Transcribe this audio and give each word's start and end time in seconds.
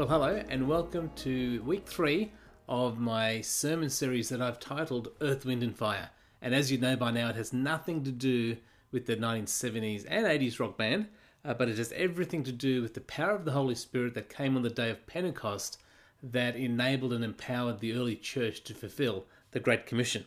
Well, 0.00 0.08
hello, 0.08 0.42
and 0.48 0.66
welcome 0.66 1.10
to 1.16 1.62
week 1.62 1.86
three 1.86 2.32
of 2.66 2.98
my 2.98 3.42
sermon 3.42 3.90
series 3.90 4.30
that 4.30 4.40
I've 4.40 4.58
titled 4.58 5.08
Earth, 5.20 5.44
Wind, 5.44 5.62
and 5.62 5.76
Fire. 5.76 6.08
And 6.40 6.54
as 6.54 6.72
you 6.72 6.78
know 6.78 6.96
by 6.96 7.10
now, 7.10 7.28
it 7.28 7.36
has 7.36 7.52
nothing 7.52 8.02
to 8.04 8.10
do 8.10 8.56
with 8.92 9.04
the 9.04 9.16
1970s 9.16 10.06
and 10.08 10.24
80s 10.24 10.58
rock 10.58 10.78
band, 10.78 11.08
uh, 11.44 11.52
but 11.52 11.68
it 11.68 11.76
has 11.76 11.92
everything 11.92 12.42
to 12.44 12.50
do 12.50 12.80
with 12.80 12.94
the 12.94 13.02
power 13.02 13.32
of 13.32 13.44
the 13.44 13.52
Holy 13.52 13.74
Spirit 13.74 14.14
that 14.14 14.30
came 14.30 14.56
on 14.56 14.62
the 14.62 14.70
day 14.70 14.88
of 14.88 15.06
Pentecost 15.06 15.76
that 16.22 16.56
enabled 16.56 17.12
and 17.12 17.22
empowered 17.22 17.80
the 17.80 17.92
early 17.92 18.16
church 18.16 18.64
to 18.64 18.74
fulfill 18.74 19.26
the 19.50 19.60
Great 19.60 19.84
Commission. 19.84 20.24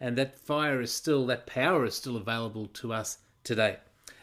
And 0.00 0.18
that 0.18 0.34
fire 0.34 0.80
is 0.80 0.90
still, 0.90 1.26
that 1.26 1.46
power 1.46 1.84
is 1.84 1.94
still 1.94 2.16
available 2.16 2.66
to 2.66 2.92
us 2.92 3.18
today. 3.44 3.76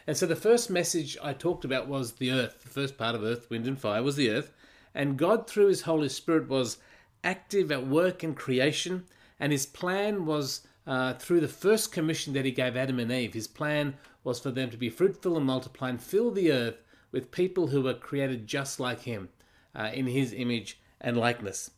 And 0.06 0.14
so 0.14 0.26
the 0.26 0.36
first 0.36 0.68
message 0.68 1.16
I 1.22 1.32
talked 1.32 1.64
about 1.64 1.88
was 1.88 2.12
the 2.12 2.32
earth. 2.32 2.62
The 2.62 2.68
first 2.68 2.98
part 2.98 3.14
of 3.14 3.24
earth, 3.24 3.48
wind, 3.48 3.66
and 3.66 3.78
fire 3.78 4.02
was 4.02 4.16
the 4.16 4.28
earth. 4.28 4.52
And 4.94 5.16
God, 5.16 5.48
through 5.48 5.68
His 5.68 5.82
Holy 5.82 6.08
Spirit, 6.08 6.48
was 6.48 6.78
active 7.22 7.70
at 7.70 7.86
work 7.86 8.24
in 8.24 8.34
creation. 8.34 9.04
And 9.38 9.52
His 9.52 9.66
plan 9.66 10.26
was 10.26 10.62
uh, 10.86 11.14
through 11.14 11.40
the 11.40 11.48
first 11.48 11.92
commission 11.92 12.32
that 12.34 12.44
He 12.44 12.50
gave 12.50 12.76
Adam 12.76 12.98
and 12.98 13.12
Eve. 13.12 13.34
His 13.34 13.46
plan 13.46 13.94
was 14.24 14.40
for 14.40 14.50
them 14.50 14.70
to 14.70 14.76
be 14.76 14.90
fruitful 14.90 15.36
and 15.36 15.46
multiply 15.46 15.88
and 15.88 16.02
fill 16.02 16.30
the 16.30 16.52
earth 16.52 16.82
with 17.12 17.30
people 17.30 17.68
who 17.68 17.82
were 17.82 17.94
created 17.94 18.46
just 18.46 18.80
like 18.80 19.02
Him 19.02 19.28
uh, 19.74 19.90
in 19.92 20.06
His 20.06 20.32
image 20.32 20.80
and 21.00 21.16
likeness. 21.16 21.70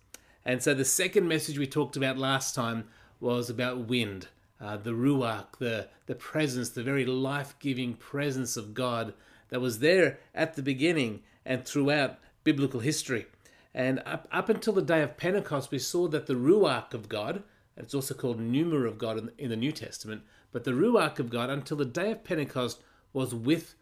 And 0.45 0.63
so 0.63 0.74
the 0.74 0.85
second 0.85 1.29
message 1.29 1.59
we 1.59 1.66
talked 1.66 1.97
about 1.97 2.19
last 2.19 2.55
time 2.55 2.88
was 3.21 3.49
about 3.49 3.87
wind, 3.87 4.27
uh, 4.60 4.77
the 4.77 4.91
ruach, 4.91 5.47
the, 5.59 5.88
the 6.07 6.16
presence, 6.16 6.71
the 6.71 6.83
very 6.83 7.07
life 7.07 7.55
giving 7.60 7.95
presence 7.95 8.57
of 8.57 8.74
God 8.74 9.15
that 9.51 9.60
was 9.60 9.79
there 9.79 10.19
at 10.35 10.55
the 10.55 10.63
beginning 10.63 11.23
and 11.45 11.65
throughout 11.65 12.19
biblical 12.45 12.80
history. 12.80 13.26
And 13.74 14.02
up, 14.04 14.29
up 14.30 14.48
until 14.48 14.73
the 14.73 14.82
day 14.82 15.02
of 15.02 15.16
Pentecost, 15.16 15.71
we 15.71 15.79
saw 15.79 16.09
that 16.09 16.26
the 16.26 16.35
Ruach 16.35 16.93
of 16.93 17.09
God, 17.09 17.43
it's 17.76 17.95
also 17.95 18.15
called 18.15 18.38
Pneuma 18.38 18.85
of 18.87 18.98
God 18.98 19.18
in, 19.18 19.30
in 19.38 19.51
the 19.51 19.57
New 19.57 19.73
Testament, 19.73 20.23
but 20.51 20.65
the 20.65 20.73
Ruach 20.73 21.18
of 21.18 21.30
God 21.30 21.48
until 21.48 21.79
the 21.79 21.85
day 21.85 22.13
of 22.13 22.24
Pentecost 22.24 22.82
was 23.13 23.35
with 23.35 23.74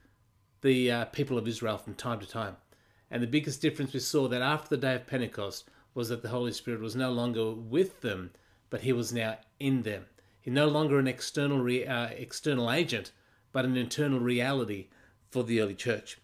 the 0.63 0.91
uh, 0.91 1.05
people 1.07 1.39
of 1.39 1.49
Israel 1.49 1.79
from 1.79 1.95
time 1.95 2.21
to 2.21 2.27
time. 2.27 2.57
And 3.11 3.23
the 3.23 3.27
biggest 3.27 3.61
difference 3.61 3.93
we 3.93 4.01
saw 4.01 4.29
that 4.29 4.43
after 4.43 4.69
the 4.69 4.81
day 4.81 4.95
of 4.95 5.07
Pentecost 5.07 5.69
was 5.95 6.09
that 6.11 6.23
the 6.23 6.29
Holy 6.29 6.53
Spirit 6.53 6.81
was 6.81 6.95
no 6.95 7.11
longer 7.11 7.51
with 7.51 8.01
them, 8.01 8.31
but 8.69 8.83
he 8.83 8.93
was 8.93 9.13
now 9.13 9.39
in 9.59 9.83
them. 9.83 10.07
He's 10.41 10.55
no 10.55 10.69
longer 10.69 10.99
an 10.99 11.09
external 11.09 11.59
re, 11.59 11.85
uh, 11.85 12.07
external 12.07 12.71
agent, 12.71 13.11
but 13.53 13.65
an 13.65 13.77
internal 13.77 14.21
reality 14.21 14.87
for 15.31 15.43
the 15.43 15.61
early 15.61 15.75
church. 15.75 16.20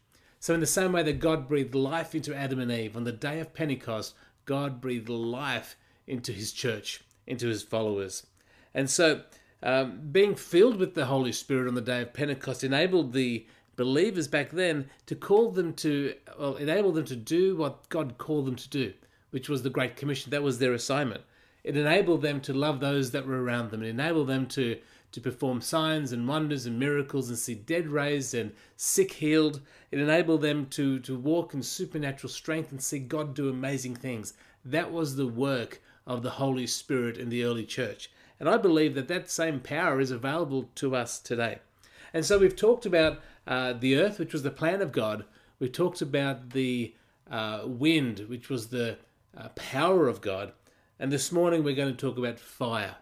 So, 0.47 0.55
in 0.55 0.61
the 0.61 0.67
same 0.67 0.93
way 0.93 1.03
that 1.03 1.19
God 1.19 1.49
breathed 1.49 1.75
life 1.75 2.15
into 2.15 2.33
Adam 2.33 2.61
and 2.61 2.71
Eve, 2.71 2.97
on 2.97 3.03
the 3.03 3.11
day 3.11 3.41
of 3.41 3.53
Pentecost, 3.53 4.15
God 4.45 4.81
breathed 4.81 5.09
life 5.09 5.77
into 6.07 6.31
his 6.31 6.53
church, 6.53 7.01
into 7.27 7.49
his 7.49 7.65
followers. 7.65 8.29
And 8.73 8.89
so, 8.89 9.23
um, 9.61 10.03
being 10.13 10.37
filled 10.37 10.77
with 10.77 10.95
the 10.95 11.07
Holy 11.07 11.33
Spirit 11.33 11.67
on 11.67 11.75
the 11.75 11.81
day 11.81 12.03
of 12.03 12.15
Pentecost 12.15 12.63
enabled 12.63 13.13
the 13.13 13.45
believers 13.75 14.29
back 14.29 14.53
then 14.53 14.89
to 15.07 15.17
call 15.17 15.51
them 15.51 15.73
to, 15.73 16.15
well, 16.39 16.55
enable 16.55 16.93
them 16.93 17.07
to 17.07 17.17
do 17.17 17.57
what 17.57 17.89
God 17.89 18.17
called 18.17 18.47
them 18.47 18.55
to 18.55 18.69
do, 18.69 18.93
which 19.31 19.49
was 19.49 19.65
the 19.65 19.69
Great 19.69 19.97
Commission. 19.97 20.31
That 20.31 20.45
was 20.45 20.61
their 20.61 20.75
assignment. 20.75 21.23
It 21.65 21.77
enabled 21.77 22.23
them 22.23 22.41
to 22.43 22.55
love 22.55 22.79
those 22.79 23.11
that 23.11 23.27
were 23.27 23.43
around 23.43 23.73
them. 23.73 23.83
It 23.83 23.89
enabled 23.89 24.29
them 24.29 24.47
to 24.51 24.79
to 25.13 25.21
perform 25.21 25.61
signs 25.61 26.13
and 26.13 26.29
wonders 26.29 26.67
and 26.67 26.79
miracles 26.79 27.29
and 27.29 27.39
see 27.39 27.55
dead 27.55 27.89
raised 27.89 28.35
and 28.35 28.53
sick 28.77 29.13
healed. 29.15 29.61
It 29.91 30.01
enabled 30.01 30.43
them 30.43 30.67
to, 30.67 30.99
to 31.01 31.19
walk 31.19 31.55
in 31.55 31.63
supernatural 31.63 32.31
strength 32.31 32.71
and 32.71 32.83
see 32.83 32.99
God 32.99 33.35
do 33.35 33.49
amazing 33.49 33.97
things. 33.97 34.35
That 34.65 34.93
was 34.93 35.17
the 35.17 35.27
work 35.27 35.81
of 36.07 36.23
the 36.23 36.31
Holy 36.31 36.67
Spirit 36.67 37.17
in 37.17 37.29
the 37.29 37.45
early 37.45 37.65
church. 37.65 38.11
And 38.39 38.49
I 38.49 38.57
believe 38.57 38.95
that 38.95 39.09
that 39.09 39.31
same 39.31 39.61
power 39.61 40.01
is 40.01 40.11
available 40.11 40.71
to 40.77 40.95
us 40.95 41.19
today. 41.19 41.59
And 42.13 42.25
so 42.25 42.39
we've 42.39 42.57
talked 42.57 42.87
about 42.87 43.21
uh, 43.47 43.73
the 43.73 43.97
earth, 43.97 44.19
which 44.19 44.33
was 44.33 44.43
the 44.43 44.51
plan 44.51 44.83
of 44.83 44.93
God. 44.93 45.25
We've 45.59 45.73
talked 45.73 46.03
about 46.03 46.51
the 46.51 46.95
uh, 47.31 47.63
wind, 47.65 48.27
which 48.29 48.49
was 48.49 48.69
the 48.69 48.99
uh, 49.37 49.49
power 49.51 50.09
of 50.09 50.21
God. 50.21 50.53
And 50.99 51.11
this 51.11 51.33
morning 51.33 51.63
we're 51.63 51.75
going 51.75 51.95
to 51.95 52.07
talk 52.07 52.19
about 52.19 52.39
fire, 52.39 52.97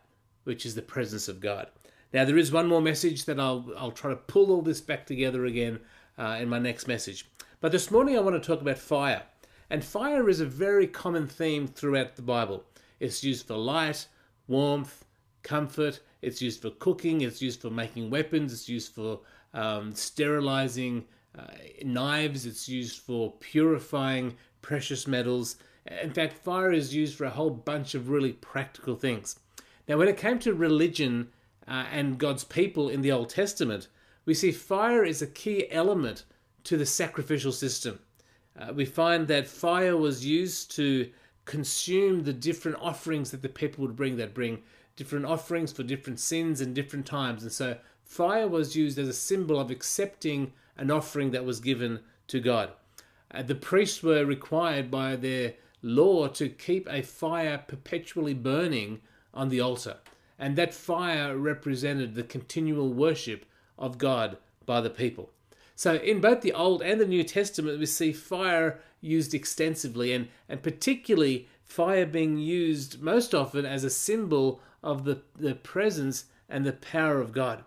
which 0.44 0.64
is 0.66 0.74
the 0.74 0.82
presence 0.82 1.28
of 1.28 1.40
God. 1.40 1.68
Now, 2.14 2.24
there 2.24 2.38
is 2.38 2.52
one 2.52 2.68
more 2.68 2.80
message 2.80 3.24
that 3.24 3.40
I'll, 3.40 3.66
I'll 3.76 3.90
try 3.90 4.10
to 4.10 4.16
pull 4.16 4.52
all 4.52 4.62
this 4.62 4.80
back 4.80 5.04
together 5.04 5.44
again 5.46 5.80
uh, 6.16 6.38
in 6.40 6.48
my 6.48 6.60
next 6.60 6.86
message. 6.86 7.28
But 7.60 7.72
this 7.72 7.90
morning 7.90 8.16
I 8.16 8.20
want 8.20 8.40
to 8.40 8.46
talk 8.46 8.60
about 8.60 8.78
fire. 8.78 9.24
And 9.68 9.84
fire 9.84 10.28
is 10.28 10.38
a 10.38 10.46
very 10.46 10.86
common 10.86 11.26
theme 11.26 11.66
throughout 11.66 12.14
the 12.14 12.22
Bible. 12.22 12.62
It's 13.00 13.24
used 13.24 13.48
for 13.48 13.56
light, 13.56 14.06
warmth, 14.46 15.04
comfort, 15.42 15.98
it's 16.22 16.40
used 16.40 16.62
for 16.62 16.70
cooking, 16.70 17.22
it's 17.22 17.42
used 17.42 17.60
for 17.60 17.70
making 17.70 18.10
weapons, 18.10 18.52
it's 18.52 18.68
used 18.68 18.94
for 18.94 19.18
um, 19.52 19.92
sterilizing 19.92 21.06
uh, 21.36 21.46
knives, 21.82 22.46
it's 22.46 22.68
used 22.68 23.00
for 23.00 23.32
purifying 23.40 24.36
precious 24.62 25.08
metals. 25.08 25.56
In 26.00 26.12
fact, 26.12 26.34
fire 26.34 26.72
is 26.72 26.94
used 26.94 27.18
for 27.18 27.24
a 27.24 27.30
whole 27.30 27.50
bunch 27.50 27.96
of 27.96 28.08
really 28.08 28.34
practical 28.34 28.94
things. 28.94 29.40
Now, 29.88 29.96
when 29.98 30.06
it 30.06 30.16
came 30.16 30.38
to 30.38 30.54
religion 30.54 31.30
uh, 31.66 31.84
and 31.90 32.18
God's 32.18 32.44
people 32.44 32.88
in 32.88 33.02
the 33.02 33.12
Old 33.12 33.30
Testament, 33.30 33.88
we 34.24 34.34
see 34.34 34.52
fire 34.52 35.04
is 35.04 35.22
a 35.22 35.26
key 35.26 35.70
element 35.70 36.24
to 36.64 36.76
the 36.76 36.86
sacrificial 36.86 37.52
system. 37.52 38.00
Uh, 38.58 38.72
we 38.72 38.84
find 38.84 39.28
that 39.28 39.46
fire 39.46 39.96
was 39.96 40.24
used 40.24 40.74
to 40.76 41.10
consume 41.44 42.24
the 42.24 42.32
different 42.32 42.78
offerings 42.80 43.30
that 43.30 43.42
the 43.42 43.48
people 43.48 43.82
would 43.84 43.96
bring, 43.96 44.16
that 44.16 44.34
bring 44.34 44.62
different 44.96 45.26
offerings 45.26 45.72
for 45.72 45.82
different 45.82 46.20
sins 46.20 46.60
and 46.60 46.74
different 46.74 47.06
times. 47.06 47.42
And 47.42 47.52
so 47.52 47.76
fire 48.04 48.48
was 48.48 48.76
used 48.76 48.98
as 48.98 49.08
a 49.08 49.12
symbol 49.12 49.58
of 49.58 49.70
accepting 49.70 50.52
an 50.76 50.90
offering 50.90 51.32
that 51.32 51.44
was 51.44 51.60
given 51.60 52.00
to 52.28 52.40
God. 52.40 52.70
Uh, 53.30 53.42
the 53.42 53.54
priests 53.54 54.02
were 54.02 54.24
required 54.24 54.90
by 54.90 55.16
their 55.16 55.54
law 55.82 56.28
to 56.28 56.48
keep 56.48 56.88
a 56.88 57.02
fire 57.02 57.62
perpetually 57.66 58.34
burning 58.34 59.00
on 59.34 59.48
the 59.48 59.60
altar 59.60 59.96
and 60.38 60.56
that 60.56 60.74
fire 60.74 61.36
represented 61.36 62.14
the 62.14 62.22
continual 62.22 62.92
worship 62.92 63.46
of 63.78 63.98
God 63.98 64.36
by 64.66 64.80
the 64.80 64.90
people. 64.90 65.30
So, 65.76 65.96
in 65.96 66.20
both 66.20 66.40
the 66.40 66.52
Old 66.52 66.82
and 66.82 67.00
the 67.00 67.06
New 67.06 67.24
Testament, 67.24 67.78
we 67.78 67.86
see 67.86 68.12
fire 68.12 68.80
used 69.00 69.34
extensively, 69.34 70.12
and, 70.12 70.28
and 70.48 70.62
particularly 70.62 71.48
fire 71.62 72.06
being 72.06 72.38
used 72.38 73.02
most 73.02 73.34
often 73.34 73.66
as 73.66 73.82
a 73.82 73.90
symbol 73.90 74.60
of 74.82 75.04
the, 75.04 75.22
the 75.36 75.54
presence 75.54 76.26
and 76.48 76.64
the 76.64 76.72
power 76.72 77.20
of 77.20 77.32
God. 77.32 77.64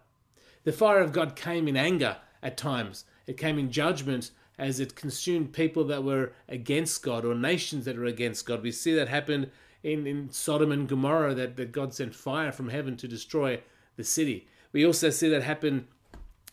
The 0.63 0.71
fire 0.71 0.99
of 0.99 1.11
God 1.11 1.35
came 1.35 1.67
in 1.67 1.75
anger 1.75 2.17
at 2.41 2.57
times, 2.57 3.05
it 3.25 3.37
came 3.37 3.59
in 3.59 3.71
judgment 3.71 4.31
as 4.57 4.79
it 4.79 4.95
consumed 4.95 5.53
people 5.53 5.83
that 5.85 6.03
were 6.03 6.33
against 6.49 7.03
God 7.03 7.25
or 7.25 7.35
nations 7.35 7.85
that 7.85 7.97
were 7.97 8.05
against 8.05 8.45
God. 8.45 8.63
We 8.63 8.71
see 8.71 8.93
that 8.95 9.07
happen 9.07 9.51
in, 9.87 10.05
in 10.05 10.29
Sodom 10.29 10.71
and 10.71 10.87
Gomorrah 10.87 11.33
that, 11.33 11.55
that 11.55 11.71
God 11.71 11.93
sent 11.93 12.13
fire 12.13 12.51
from 12.51 12.69
heaven 12.69 12.97
to 12.97 13.07
destroy 13.07 13.61
the 13.95 14.03
city. 14.03 14.47
We 14.73 14.85
also 14.85 15.09
see 15.09 15.29
that 15.29 15.43
happen. 15.43 15.87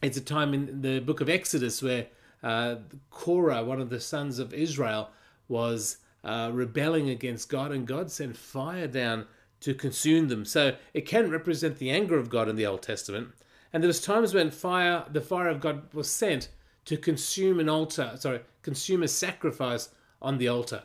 It's 0.01 0.17
a 0.17 0.21
time 0.21 0.55
in 0.55 0.83
the 0.83 1.01
book 1.01 1.21
of 1.21 1.29
Exodus 1.29 1.83
where 1.83 2.07
uh, 2.43 2.77
Korah, 3.11 3.65
one 3.65 3.81
of 3.81 3.91
the 3.91 4.01
sons 4.01 4.39
of 4.39 4.55
Israel, 4.55 5.11
was 5.49 5.99
uh, 6.23 6.51
rebelling 6.53 7.11
against 7.11 7.49
God, 7.49 7.73
and 7.73 7.87
God 7.87 8.11
sent 8.11 8.37
fire 8.37 8.87
down 8.87 9.27
to 9.61 9.75
consume 9.75 10.29
them. 10.29 10.45
So 10.45 10.77
it 10.93 11.03
can 11.03 11.31
represent 11.31 11.79
the 11.79 11.91
anger 11.91 12.19
of 12.19 12.31
God 12.31 12.49
in 12.49 12.57
the 12.57 12.67
Old 12.67 12.83
Testament. 12.83 13.29
And 13.73 13.83
there 13.83 13.89
was 13.89 14.01
times 14.01 14.33
when 14.33 14.51
fire, 14.51 15.05
the 15.11 15.21
fire 15.21 15.49
of 15.49 15.61
God, 15.61 15.93
was 15.93 16.09
sent 16.09 16.49
to 16.85 16.97
consume 16.97 17.59
an 17.59 17.69
altar, 17.69 18.13
sorry, 18.15 18.41
consume 18.63 19.03
a 19.03 19.09
sacrifice 19.09 19.89
on 20.23 20.39
the 20.39 20.49
altar. 20.49 20.85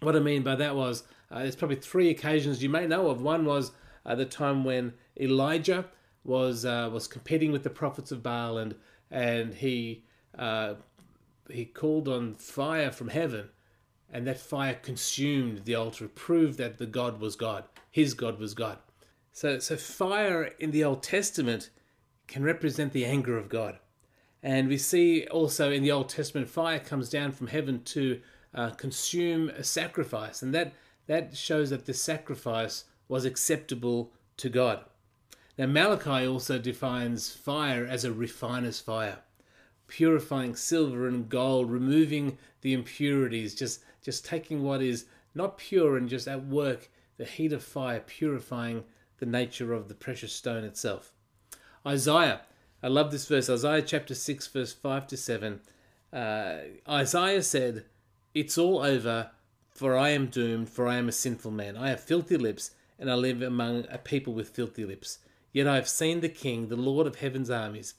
What 0.00 0.16
I 0.16 0.18
mean 0.18 0.42
by 0.42 0.56
that 0.56 0.74
was 0.74 1.04
uh, 1.32 1.38
there's 1.40 1.56
probably 1.56 1.76
three 1.76 2.10
occasions 2.10 2.62
you 2.62 2.68
may 2.68 2.86
know 2.86 3.08
of. 3.08 3.22
One 3.22 3.46
was 3.46 3.72
uh, 4.04 4.14
the 4.14 4.26
time 4.26 4.64
when 4.64 4.92
Elijah 5.18 5.86
was 6.24 6.64
uh, 6.64 6.90
was 6.92 7.08
competing 7.08 7.52
with 7.52 7.62
the 7.62 7.70
prophets 7.70 8.12
of 8.12 8.22
Baal, 8.22 8.58
and 8.58 8.74
and 9.10 9.54
he 9.54 10.04
uh, 10.38 10.74
he 11.50 11.64
called 11.64 12.06
on 12.06 12.34
fire 12.34 12.90
from 12.90 13.08
heaven, 13.08 13.48
and 14.12 14.26
that 14.26 14.38
fire 14.38 14.74
consumed 14.74 15.64
the 15.64 15.74
altar, 15.74 16.06
proved 16.06 16.58
that 16.58 16.78
the 16.78 16.86
God 16.86 17.18
was 17.18 17.34
God, 17.34 17.64
his 17.90 18.12
God 18.14 18.38
was 18.38 18.52
God. 18.52 18.78
So 19.32 19.58
so 19.58 19.76
fire 19.76 20.44
in 20.58 20.70
the 20.70 20.84
Old 20.84 21.02
Testament 21.02 21.70
can 22.26 22.42
represent 22.42 22.92
the 22.92 23.06
anger 23.06 23.38
of 23.38 23.48
God. 23.48 23.78
And 24.42 24.68
we 24.68 24.76
see 24.76 25.26
also 25.28 25.70
in 25.70 25.82
the 25.82 25.92
Old 25.92 26.08
Testament, 26.08 26.48
fire 26.48 26.80
comes 26.80 27.08
down 27.08 27.30
from 27.32 27.46
heaven 27.46 27.82
to 27.84 28.20
uh, 28.54 28.70
consume 28.70 29.48
a 29.50 29.62
sacrifice, 29.64 30.42
and 30.42 30.52
that 30.54 30.72
that 31.12 31.36
shows 31.36 31.68
that 31.68 31.84
the 31.84 31.92
sacrifice 31.92 32.84
was 33.06 33.26
acceptable 33.26 34.12
to 34.38 34.48
God. 34.48 34.82
Now, 35.58 35.66
Malachi 35.66 36.26
also 36.26 36.58
defines 36.58 37.30
fire 37.30 37.86
as 37.86 38.04
a 38.04 38.12
refiner's 38.12 38.80
fire. 38.80 39.18
purifying 39.88 40.56
silver 40.56 41.06
and 41.06 41.28
gold, 41.28 41.70
removing 41.70 42.38
the 42.62 42.72
impurities, 42.72 43.54
just 43.54 43.84
just 44.00 44.24
taking 44.24 44.62
what 44.62 44.80
is 44.80 45.04
not 45.34 45.58
pure 45.58 45.98
and 45.98 46.08
just 46.08 46.26
at 46.26 46.46
work 46.46 46.88
the 47.18 47.26
heat 47.26 47.52
of 47.52 47.62
fire 47.62 48.00
purifying 48.00 48.84
the 49.18 49.26
nature 49.26 49.74
of 49.74 49.88
the 49.88 49.94
precious 49.94 50.32
stone 50.32 50.64
itself. 50.64 51.12
Isaiah, 51.86 52.40
I 52.82 52.88
love 52.88 53.12
this 53.12 53.26
verse, 53.26 53.50
Isaiah 53.50 53.82
chapter 53.82 54.14
6, 54.14 54.46
verse 54.46 54.72
5 54.72 55.06
to 55.08 55.16
7. 55.18 55.60
Uh, 56.10 56.56
Isaiah 56.88 57.42
said, 57.42 57.84
It's 58.34 58.56
all 58.56 58.78
over, 58.78 59.30
for 59.74 59.96
I 59.96 60.10
am 60.10 60.26
doomed, 60.26 60.68
for 60.68 60.86
I 60.86 60.96
am 60.96 61.08
a 61.08 61.12
sinful 61.12 61.50
man. 61.50 61.76
I 61.76 61.88
have 61.88 62.00
filthy 62.00 62.36
lips, 62.36 62.72
and 62.98 63.10
I 63.10 63.14
live 63.14 63.42
among 63.42 63.86
a 63.90 63.98
people 63.98 64.32
with 64.32 64.50
filthy 64.50 64.84
lips. 64.84 65.18
Yet 65.52 65.66
I 65.66 65.74
have 65.76 65.88
seen 65.88 66.20
the 66.20 66.28
King, 66.28 66.68
the 66.68 66.76
Lord 66.76 67.06
of 67.06 67.16
heaven's 67.16 67.50
armies. 67.50 67.94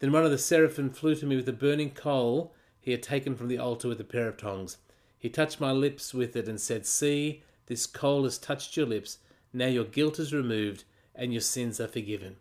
Then 0.00 0.12
one 0.12 0.24
of 0.24 0.30
the 0.30 0.38
seraphim 0.38 0.90
flew 0.90 1.14
to 1.14 1.26
me 1.26 1.36
with 1.36 1.48
a 1.48 1.52
burning 1.52 1.90
coal 1.90 2.54
he 2.80 2.92
had 2.92 3.02
taken 3.02 3.36
from 3.36 3.48
the 3.48 3.58
altar 3.58 3.88
with 3.88 4.00
a 4.00 4.04
pair 4.04 4.28
of 4.28 4.38
tongs. 4.38 4.78
He 5.18 5.28
touched 5.28 5.60
my 5.60 5.72
lips 5.72 6.14
with 6.14 6.34
it 6.34 6.48
and 6.48 6.60
said, 6.60 6.86
See, 6.86 7.42
this 7.66 7.86
coal 7.86 8.24
has 8.24 8.38
touched 8.38 8.76
your 8.76 8.86
lips. 8.86 9.18
Now 9.52 9.66
your 9.66 9.84
guilt 9.84 10.18
is 10.18 10.32
removed 10.32 10.84
and 11.14 11.32
your 11.32 11.42
sins 11.42 11.78
are 11.80 11.88
forgiven. 11.88 12.36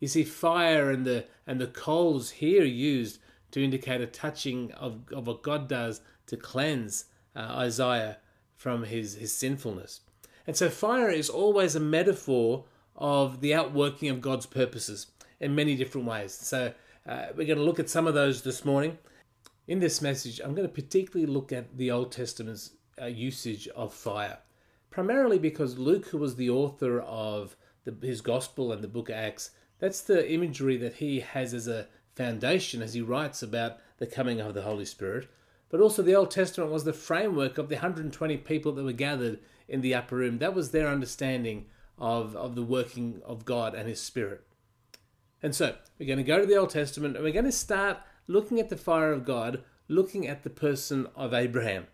You 0.00 0.08
see, 0.08 0.24
fire 0.24 0.90
and 0.90 1.06
the 1.06 1.26
and 1.46 1.60
the 1.60 1.66
coals 1.66 2.30
here 2.30 2.64
used 2.64 3.18
to 3.52 3.62
indicate 3.62 4.00
a 4.00 4.06
touching 4.06 4.72
of, 4.72 5.12
of 5.12 5.26
what 5.26 5.42
God 5.42 5.68
does 5.68 6.00
to 6.26 6.36
cleanse 6.36 7.04
uh, 7.34 7.40
Isaiah 7.40 8.18
from 8.54 8.84
his, 8.84 9.14
his 9.14 9.32
sinfulness. 9.32 10.00
And 10.46 10.56
so 10.56 10.68
fire 10.70 11.10
is 11.10 11.28
always 11.28 11.74
a 11.74 11.80
metaphor 11.80 12.64
of 12.96 13.40
the 13.40 13.54
outworking 13.54 14.08
of 14.08 14.20
God's 14.20 14.46
purposes 14.46 15.08
in 15.40 15.54
many 15.54 15.74
different 15.74 16.06
ways. 16.06 16.32
So 16.32 16.72
uh, 17.06 17.26
we're 17.36 17.46
going 17.46 17.58
to 17.58 17.64
look 17.64 17.80
at 17.80 17.90
some 17.90 18.06
of 18.06 18.14
those 18.14 18.42
this 18.42 18.64
morning. 18.64 18.98
In 19.66 19.78
this 19.78 20.02
message, 20.02 20.40
I'm 20.40 20.54
going 20.54 20.68
to 20.68 20.74
particularly 20.74 21.30
look 21.30 21.52
at 21.52 21.76
the 21.76 21.90
Old 21.90 22.12
Testament's 22.12 22.70
uh, 23.00 23.06
usage 23.06 23.66
of 23.68 23.92
fire, 23.92 24.38
primarily 24.90 25.38
because 25.38 25.78
Luke, 25.78 26.06
who 26.08 26.18
was 26.18 26.36
the 26.36 26.50
author 26.50 27.00
of 27.00 27.56
the, 27.84 27.94
his 28.06 28.20
Gospel 28.20 28.72
and 28.72 28.82
the 28.82 28.88
book 28.88 29.08
of 29.08 29.16
Acts, 29.16 29.50
that's 29.78 30.02
the 30.02 30.30
imagery 30.30 30.76
that 30.76 30.94
he 30.94 31.20
has 31.20 31.52
as 31.52 31.66
a 31.66 31.88
foundation 32.14 32.80
as 32.82 32.94
he 32.94 33.00
writes 33.00 33.42
about 33.42 33.78
the 33.98 34.06
coming 34.06 34.40
of 34.40 34.54
the 34.54 34.62
Holy 34.62 34.84
Spirit. 34.84 35.28
But 35.74 35.80
also, 35.80 36.02
the 36.02 36.14
Old 36.14 36.30
Testament 36.30 36.70
was 36.70 36.84
the 36.84 36.92
framework 36.92 37.58
of 37.58 37.68
the 37.68 37.74
120 37.74 38.36
people 38.36 38.70
that 38.70 38.84
were 38.84 38.92
gathered 38.92 39.40
in 39.66 39.80
the 39.80 39.92
upper 39.92 40.14
room. 40.14 40.38
That 40.38 40.54
was 40.54 40.70
their 40.70 40.86
understanding 40.86 41.66
of, 41.98 42.36
of 42.36 42.54
the 42.54 42.62
working 42.62 43.20
of 43.26 43.44
God 43.44 43.74
and 43.74 43.88
His 43.88 44.00
Spirit. 44.00 44.44
And 45.42 45.52
so, 45.52 45.74
we're 45.98 46.06
going 46.06 46.18
to 46.18 46.22
go 46.22 46.38
to 46.38 46.46
the 46.46 46.54
Old 46.54 46.70
Testament 46.70 47.16
and 47.16 47.24
we're 47.24 47.32
going 47.32 47.44
to 47.46 47.50
start 47.50 47.98
looking 48.28 48.60
at 48.60 48.68
the 48.68 48.76
fire 48.76 49.10
of 49.10 49.24
God, 49.24 49.64
looking 49.88 50.28
at 50.28 50.44
the 50.44 50.48
person 50.48 51.08
of 51.16 51.34
Abraham. 51.34 51.88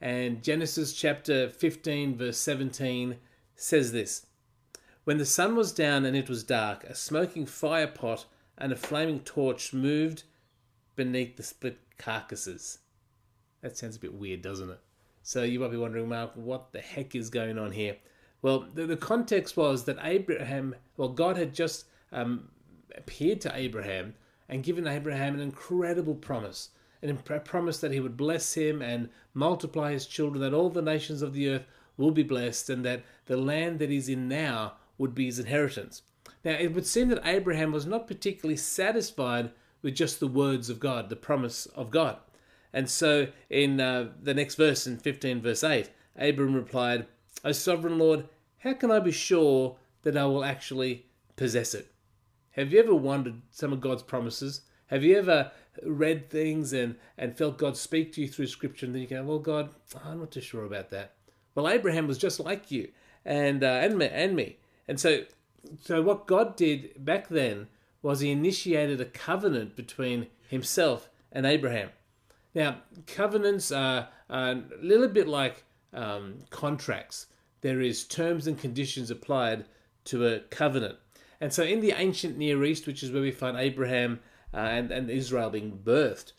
And 0.00 0.40
Genesis 0.40 0.92
chapter 0.92 1.48
15, 1.48 2.16
verse 2.16 2.38
17 2.38 3.16
says 3.56 3.90
this 3.90 4.26
When 5.02 5.18
the 5.18 5.26
sun 5.26 5.56
was 5.56 5.72
down 5.72 6.04
and 6.04 6.16
it 6.16 6.28
was 6.28 6.44
dark, 6.44 6.84
a 6.84 6.94
smoking 6.94 7.44
fire 7.44 7.88
pot 7.88 8.26
and 8.56 8.70
a 8.70 8.76
flaming 8.76 9.18
torch 9.18 9.72
moved 9.72 10.22
beneath 10.94 11.36
the 11.36 11.42
split 11.42 11.80
carcasses. 11.98 12.78
That 13.66 13.76
sounds 13.76 13.96
a 13.96 14.00
bit 14.00 14.14
weird, 14.14 14.42
doesn't 14.42 14.70
it? 14.70 14.78
So 15.24 15.42
you 15.42 15.58
might 15.58 15.72
be 15.72 15.76
wondering, 15.76 16.08
Mark, 16.08 16.30
what 16.36 16.70
the 16.70 16.78
heck 16.78 17.16
is 17.16 17.30
going 17.30 17.58
on 17.58 17.72
here? 17.72 17.96
Well, 18.40 18.68
the, 18.72 18.86
the 18.86 18.96
context 18.96 19.56
was 19.56 19.86
that 19.86 19.98
Abraham, 20.02 20.76
well, 20.96 21.08
God 21.08 21.36
had 21.36 21.52
just 21.52 21.86
um, 22.12 22.48
appeared 22.96 23.40
to 23.40 23.50
Abraham 23.52 24.14
and 24.48 24.62
given 24.62 24.86
Abraham 24.86 25.34
an 25.34 25.40
incredible 25.40 26.14
promise. 26.14 26.68
A 27.02 27.12
promise 27.40 27.80
that 27.80 27.90
he 27.90 27.98
would 27.98 28.16
bless 28.16 28.54
him 28.54 28.80
and 28.80 29.08
multiply 29.34 29.90
his 29.90 30.06
children, 30.06 30.42
that 30.42 30.54
all 30.54 30.70
the 30.70 30.80
nations 30.80 31.20
of 31.20 31.32
the 31.32 31.48
earth 31.48 31.66
will 31.96 32.12
be 32.12 32.22
blessed, 32.22 32.70
and 32.70 32.84
that 32.84 33.02
the 33.24 33.36
land 33.36 33.80
that 33.80 33.90
he's 33.90 34.08
in 34.08 34.28
now 34.28 34.74
would 34.96 35.12
be 35.12 35.24
his 35.24 35.40
inheritance. 35.40 36.02
Now, 36.44 36.52
it 36.52 36.72
would 36.72 36.86
seem 36.86 37.08
that 37.08 37.26
Abraham 37.26 37.72
was 37.72 37.84
not 37.84 38.06
particularly 38.06 38.58
satisfied 38.58 39.50
with 39.82 39.96
just 39.96 40.20
the 40.20 40.28
words 40.28 40.70
of 40.70 40.78
God, 40.78 41.08
the 41.08 41.16
promise 41.16 41.66
of 41.66 41.90
God. 41.90 42.18
And 42.76 42.90
so, 42.90 43.28
in 43.48 43.80
uh, 43.80 44.10
the 44.22 44.34
next 44.34 44.56
verse, 44.56 44.86
in 44.86 44.98
15, 44.98 45.40
verse 45.40 45.64
8, 45.64 45.88
Abram 46.14 46.52
replied, 46.52 47.06
O 47.42 47.52
sovereign 47.52 47.98
Lord, 47.98 48.28
how 48.58 48.74
can 48.74 48.90
I 48.90 48.98
be 48.98 49.12
sure 49.12 49.78
that 50.02 50.14
I 50.14 50.26
will 50.26 50.44
actually 50.44 51.06
possess 51.36 51.72
it? 51.72 51.90
Have 52.50 52.74
you 52.74 52.78
ever 52.78 52.94
wondered 52.94 53.40
some 53.50 53.72
of 53.72 53.80
God's 53.80 54.02
promises? 54.02 54.60
Have 54.88 55.02
you 55.02 55.16
ever 55.16 55.52
read 55.84 56.28
things 56.28 56.74
and, 56.74 56.96
and 57.16 57.34
felt 57.38 57.56
God 57.56 57.78
speak 57.78 58.12
to 58.12 58.20
you 58.20 58.28
through 58.28 58.48
Scripture, 58.48 58.84
and 58.84 58.94
then 58.94 59.00
you 59.00 59.08
go, 59.08 59.22
"Well, 59.22 59.38
God, 59.38 59.70
I'm 60.04 60.20
not 60.20 60.30
too 60.30 60.42
sure 60.42 60.66
about 60.66 60.90
that." 60.90 61.14
Well, 61.54 61.70
Abraham 61.70 62.06
was 62.06 62.18
just 62.18 62.40
like 62.40 62.70
you, 62.70 62.90
and 63.24 63.64
uh, 63.64 63.80
and 63.82 63.96
me, 63.96 64.08
and 64.12 64.36
me, 64.36 64.58
and 64.86 65.00
so 65.00 65.24
so 65.80 66.02
what 66.02 66.26
God 66.26 66.56
did 66.56 67.02
back 67.02 67.28
then 67.28 67.68
was 68.02 68.20
He 68.20 68.30
initiated 68.30 69.00
a 69.00 69.06
covenant 69.06 69.76
between 69.76 70.26
Himself 70.46 71.08
and 71.32 71.46
Abraham. 71.46 71.88
Now, 72.56 72.78
covenants 73.06 73.70
are, 73.70 74.08
a 74.30 74.62
little 74.80 75.08
bit 75.08 75.28
like 75.28 75.62
um, 75.92 76.38
contracts. 76.48 77.26
There 77.60 77.82
is 77.82 78.04
terms 78.04 78.46
and 78.46 78.58
conditions 78.58 79.10
applied 79.10 79.66
to 80.06 80.26
a 80.26 80.40
covenant. 80.40 80.96
And 81.38 81.52
so, 81.52 81.64
in 81.64 81.82
the 81.82 81.92
ancient 81.92 82.38
Near 82.38 82.64
East, 82.64 82.86
which 82.86 83.02
is 83.02 83.12
where 83.12 83.20
we 83.20 83.30
find 83.30 83.58
Abraham 83.58 84.20
uh, 84.54 84.56
and, 84.56 84.90
and 84.90 85.10
Israel 85.10 85.50
being 85.50 85.80
birthed, 85.84 86.32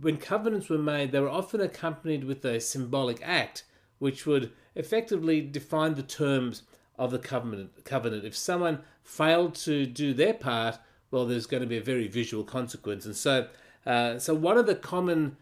when 0.00 0.16
covenants 0.16 0.70
were 0.70 0.78
made, 0.78 1.12
they 1.12 1.20
were 1.20 1.28
often 1.28 1.60
accompanied 1.60 2.24
with 2.24 2.42
a 2.46 2.58
symbolic 2.58 3.20
act, 3.22 3.64
which 3.98 4.24
would 4.24 4.52
effectively 4.74 5.42
define 5.42 5.94
the 5.94 6.02
terms 6.02 6.62
of 6.98 7.10
the 7.10 7.18
covenant. 7.18 7.84
Covenant. 7.84 8.24
If 8.24 8.34
someone 8.34 8.80
failed 9.04 9.56
to 9.56 9.84
do 9.84 10.14
their 10.14 10.32
part, 10.32 10.78
well, 11.10 11.26
there's 11.26 11.44
going 11.44 11.62
to 11.62 11.66
be 11.66 11.76
a 11.76 11.82
very 11.82 12.08
visual 12.08 12.44
consequence. 12.44 13.04
And 13.04 13.14
so, 13.14 13.48
uh, 13.84 14.18
so 14.18 14.34
one 14.34 14.56
of 14.56 14.66
the 14.66 14.74
common 14.74 15.36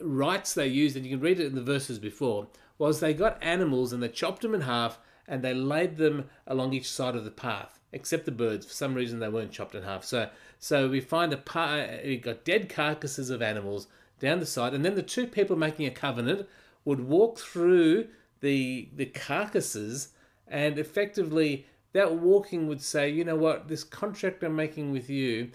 rites 0.00 0.54
they 0.54 0.66
used, 0.66 0.96
and 0.96 1.04
you 1.04 1.16
can 1.16 1.20
read 1.20 1.40
it 1.40 1.46
in 1.46 1.54
the 1.54 1.62
verses 1.62 1.98
before, 1.98 2.48
was 2.78 3.00
they 3.00 3.14
got 3.14 3.42
animals 3.42 3.92
and 3.92 4.02
they 4.02 4.08
chopped 4.08 4.42
them 4.42 4.54
in 4.54 4.62
half 4.62 4.98
and 5.26 5.42
they 5.42 5.52
laid 5.52 5.96
them 5.96 6.28
along 6.46 6.72
each 6.72 6.90
side 6.90 7.16
of 7.16 7.24
the 7.24 7.30
path 7.30 7.78
except 7.92 8.24
the 8.24 8.32
birds. 8.32 8.66
For 8.66 8.72
some 8.72 8.94
reason, 8.94 9.18
they 9.18 9.28
weren't 9.28 9.52
chopped 9.52 9.74
in 9.74 9.82
half. 9.82 10.04
So, 10.04 10.28
so 10.58 10.88
we 10.88 11.00
find 11.00 11.32
a 11.32 11.36
part. 11.36 12.04
We 12.04 12.16
got 12.18 12.44
dead 12.44 12.68
carcasses 12.68 13.30
of 13.30 13.42
animals 13.42 13.88
down 14.20 14.40
the 14.40 14.46
side, 14.46 14.74
and 14.74 14.84
then 14.84 14.94
the 14.94 15.02
two 15.02 15.26
people 15.26 15.56
making 15.56 15.86
a 15.86 15.90
covenant 15.90 16.48
would 16.84 17.00
walk 17.00 17.38
through 17.38 18.08
the 18.40 18.88
the 18.94 19.06
carcasses, 19.06 20.08
and 20.46 20.78
effectively 20.78 21.66
that 21.92 22.14
walking 22.14 22.68
would 22.68 22.82
say, 22.82 23.08
you 23.08 23.24
know 23.24 23.36
what, 23.36 23.68
this 23.68 23.84
contract 23.84 24.42
I'm 24.42 24.54
making 24.54 24.92
with 24.92 25.08
you, 25.08 25.50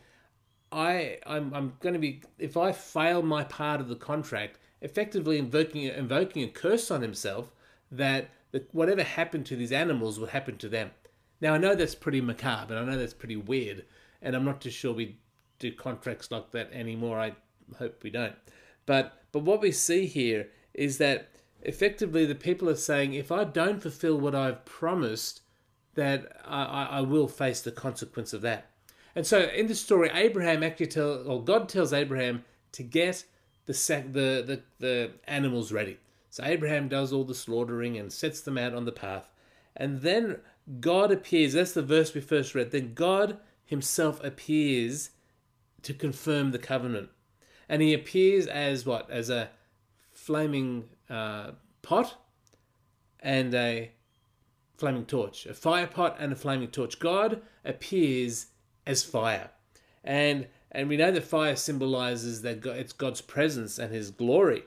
I 0.73 1.19
I'm 1.25 1.53
I'm 1.53 1.73
going 1.79 1.93
to 1.93 1.99
be 1.99 2.21
if 2.39 2.57
I 2.57 2.71
fail 2.71 3.21
my 3.21 3.43
part 3.43 3.79
of 3.79 3.87
the 3.87 3.95
contract, 3.95 4.59
effectively 4.81 5.37
invoking 5.37 5.83
invoking 5.83 6.43
a 6.43 6.47
curse 6.47 6.89
on 6.89 7.01
himself 7.01 7.53
that 7.91 8.29
that 8.51 8.73
whatever 8.73 9.03
happened 9.03 9.45
to 9.47 9.55
these 9.55 9.71
animals 9.71 10.19
will 10.19 10.27
happen 10.27 10.57
to 10.57 10.69
them. 10.69 10.91
Now 11.39 11.53
I 11.53 11.57
know 11.57 11.75
that's 11.75 11.95
pretty 11.95 12.21
macabre, 12.21 12.75
and 12.75 12.89
I 12.89 12.91
know 12.91 12.99
that's 12.99 13.13
pretty 13.13 13.35
weird, 13.35 13.85
and 14.21 14.35
I'm 14.35 14.45
not 14.45 14.61
too 14.61 14.71
sure 14.71 14.93
we 14.93 15.19
do 15.59 15.71
contracts 15.71 16.31
like 16.31 16.51
that 16.51 16.71
anymore. 16.73 17.19
I 17.19 17.33
hope 17.77 18.03
we 18.03 18.09
don't. 18.09 18.35
But 18.85 19.23
but 19.31 19.43
what 19.43 19.61
we 19.61 19.71
see 19.71 20.07
here 20.07 20.49
is 20.73 20.97
that 20.97 21.29
effectively 21.61 22.25
the 22.25 22.35
people 22.35 22.69
are 22.69 22.75
saying, 22.75 23.13
if 23.13 23.31
I 23.31 23.43
don't 23.43 23.81
fulfill 23.81 24.19
what 24.19 24.35
I've 24.35 24.65
promised, 24.65 25.41
that 25.95 26.41
I, 26.45 26.87
I 26.91 27.01
will 27.01 27.27
face 27.27 27.61
the 27.61 27.71
consequence 27.71 28.33
of 28.33 28.41
that. 28.41 28.69
And 29.15 29.25
so 29.27 29.41
in 29.41 29.67
the 29.67 29.75
story, 29.75 30.09
Abraham 30.13 30.63
actually 30.63 30.87
tells, 30.87 31.27
or 31.27 31.43
God 31.43 31.69
tells 31.69 31.93
Abraham 31.93 32.43
to 32.71 32.83
get 32.83 33.25
the 33.65 33.73
sac- 33.73 34.13
the, 34.13 34.43
the 34.45 34.61
the 34.79 35.11
animals 35.27 35.71
ready. 35.71 35.97
So 36.29 36.43
Abraham 36.43 36.87
does 36.87 37.13
all 37.13 37.23
the 37.23 37.35
slaughtering 37.35 37.97
and 37.97 38.11
sets 38.11 38.41
them 38.41 38.57
out 38.57 38.73
on 38.73 38.85
the 38.85 38.91
path, 38.91 39.29
and 39.75 40.01
then 40.01 40.37
God 40.79 41.11
appears. 41.11 41.53
That's 41.53 41.73
the 41.73 41.81
verse 41.81 42.13
we 42.13 42.21
first 42.21 42.55
read. 42.55 42.71
Then 42.71 42.93
God 42.93 43.37
himself 43.65 44.23
appears 44.23 45.11
to 45.83 45.93
confirm 45.93 46.51
the 46.51 46.59
covenant. 46.59 47.09
And 47.69 47.81
he 47.81 47.93
appears 47.93 48.47
as 48.47 48.85
what? 48.85 49.09
As 49.09 49.29
a 49.29 49.49
flaming 50.11 50.85
uh, 51.09 51.51
pot 51.81 52.15
and 53.19 53.53
a 53.53 53.91
flaming 54.77 55.05
torch. 55.05 55.45
A 55.45 55.53
fire 55.53 55.87
pot 55.87 56.17
and 56.19 56.31
a 56.33 56.35
flaming 56.35 56.69
torch. 56.69 56.99
God 56.99 57.41
appears 57.63 58.47
as 58.85 59.03
fire. 59.03 59.49
And 60.03 60.47
and 60.71 60.89
we 60.89 60.97
know 60.97 61.11
that 61.11 61.23
fire 61.23 61.55
symbolizes 61.55 62.41
that 62.41 62.61
God, 62.61 62.77
it's 62.77 62.93
God's 62.93 63.21
presence 63.21 63.77
and 63.77 63.93
his 63.93 64.09
glory. 64.09 64.63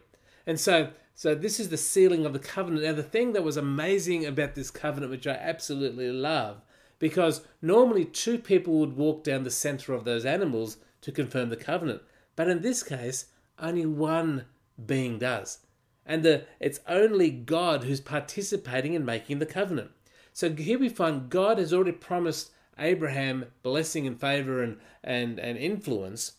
And 0.47 0.59
so 0.59 0.91
so 1.15 1.35
this 1.35 1.59
is 1.59 1.71
the 1.71 1.77
sealing 1.77 2.27
of 2.27 2.33
the 2.33 2.39
covenant. 2.39 2.85
Now 2.85 2.93
the 2.93 3.03
thing 3.03 3.33
that 3.33 3.45
was 3.45 3.57
amazing 3.57 4.27
about 4.27 4.55
this 4.55 4.71
covenant, 4.71 5.11
which 5.11 5.27
I 5.27 5.33
absolutely 5.33 6.11
love, 6.11 6.63
because 6.99 7.43
normally 7.63 8.05
two 8.05 8.39
people 8.39 8.75
would 8.79 8.97
walk 8.97 9.25
down 9.25 9.45
the 9.45 9.51
center 9.51 9.93
of 9.95 10.05
those 10.05 10.25
animals 10.25 10.79
to 11.03 11.13
confirm 11.13 11.51
the 11.51 11.57
covenant. 11.57 12.03
But 12.37 12.49
in 12.49 12.63
this 12.63 12.83
case, 12.83 13.27
only 13.59 13.87
one 13.87 14.45
being 14.85 15.19
does. 15.19 15.61
And 16.05 16.23
the, 16.23 16.45
it's 16.61 16.81
only 16.87 17.31
God 17.31 17.85
who's 17.85 18.01
participating 18.01 18.95
in 18.95 19.05
making 19.05 19.39
the 19.39 19.47
covenant. 19.47 19.91
So 20.33 20.53
here 20.53 20.79
we 20.79 20.89
find 20.89 21.31
God 21.31 21.59
has 21.59 21.73
already 21.73 21.93
promised 21.93 22.51
Abraham 22.79 23.47
blessing 23.63 24.07
and 24.07 24.21
favor 24.21 24.63
and, 24.63 24.79
and, 25.03 25.39
and 25.39 25.59
influence, 25.59 26.33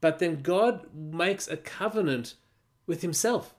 but 0.00 0.18
then 0.18 0.42
God 0.42 0.94
makes 0.94 1.48
a 1.48 1.56
covenant 1.56 2.34
with 2.86 3.02
himself. 3.02 3.54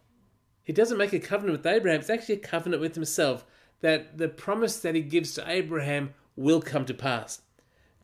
He 0.64 0.74
doesn't 0.74 0.98
make 0.98 1.14
a 1.14 1.20
covenant 1.20 1.60
with 1.60 1.68
Abraham, 1.68 2.00
it's 2.00 2.10
actually 2.10 2.36
a 2.36 2.40
covenant 2.40 2.82
with 2.82 2.96
himself 2.96 3.46
that 3.82 4.18
the 4.18 4.28
promise 4.28 4.78
that 4.80 4.96
he 4.96 5.02
gives 5.02 5.34
to 5.34 5.50
Abraham 5.50 6.14
will 6.36 6.62
come 6.62 6.86
to 6.86 6.94
pass. 6.94 7.42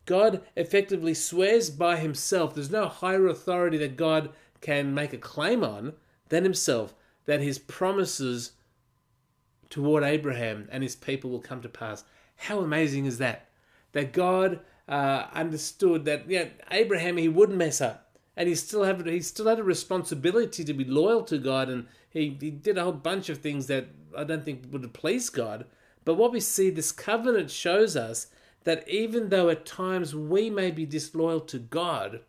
God 0.04 0.42
effectively 0.54 1.14
swears 1.14 1.68
by 1.68 1.96
himself. 1.96 2.54
There's 2.54 2.70
no 2.70 2.86
higher 2.86 3.26
authority 3.26 3.76
that 3.78 3.96
God 3.96 4.30
can 4.60 4.94
make 4.94 5.12
a 5.12 5.18
claim 5.18 5.64
on 5.64 5.94
than 6.28 6.44
himself 6.44 6.94
that 7.26 7.40
his 7.40 7.58
promises 7.58 8.52
toward 9.68 10.04
Abraham 10.04 10.68
and 10.70 10.82
his 10.82 10.96
people 10.96 11.30
will 11.30 11.40
come 11.40 11.60
to 11.62 11.68
pass. 11.68 12.04
How 12.36 12.60
amazing 12.60 13.06
is 13.06 13.18
that? 13.18 13.45
That 13.96 14.12
God 14.12 14.60
uh, 14.86 15.24
understood 15.32 16.04
that 16.04 16.28
yeah, 16.28 16.48
Abraham 16.70 17.16
he 17.16 17.30
wouldn't 17.30 17.56
mess 17.56 17.80
up, 17.80 18.10
and 18.36 18.46
he 18.46 18.54
still 18.54 18.84
have 18.84 19.06
he 19.06 19.22
still 19.22 19.46
had 19.48 19.58
a 19.58 19.64
responsibility 19.64 20.64
to 20.64 20.74
be 20.74 20.84
loyal 20.84 21.22
to 21.22 21.38
God, 21.38 21.70
and 21.70 21.86
he, 22.10 22.36
he 22.38 22.50
did 22.50 22.76
a 22.76 22.82
whole 22.82 22.92
bunch 22.92 23.30
of 23.30 23.38
things 23.38 23.68
that 23.68 23.86
I 24.14 24.24
don't 24.24 24.44
think 24.44 24.64
would 24.70 24.82
have 24.82 24.92
pleased 24.92 25.32
God. 25.32 25.64
But 26.04 26.16
what 26.16 26.30
we 26.30 26.40
see, 26.40 26.68
this 26.68 26.92
covenant 26.92 27.50
shows 27.50 27.96
us 27.96 28.26
that 28.64 28.86
even 28.86 29.30
though 29.30 29.48
at 29.48 29.64
times 29.64 30.14
we 30.14 30.50
may 30.50 30.70
be 30.70 30.84
disloyal 30.84 31.40
to 31.40 31.58
God, 31.58 32.20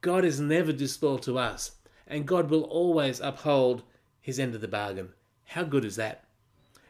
God 0.00 0.24
is 0.24 0.40
never 0.40 0.72
disloyal 0.72 1.18
to 1.18 1.38
us, 1.38 1.72
and 2.06 2.26
God 2.26 2.48
will 2.48 2.62
always 2.62 3.20
uphold 3.20 3.82
his 4.18 4.38
end 4.38 4.54
of 4.54 4.62
the 4.62 4.66
bargain. 4.66 5.10
How 5.44 5.64
good 5.64 5.84
is 5.84 5.96
that? 5.96 6.24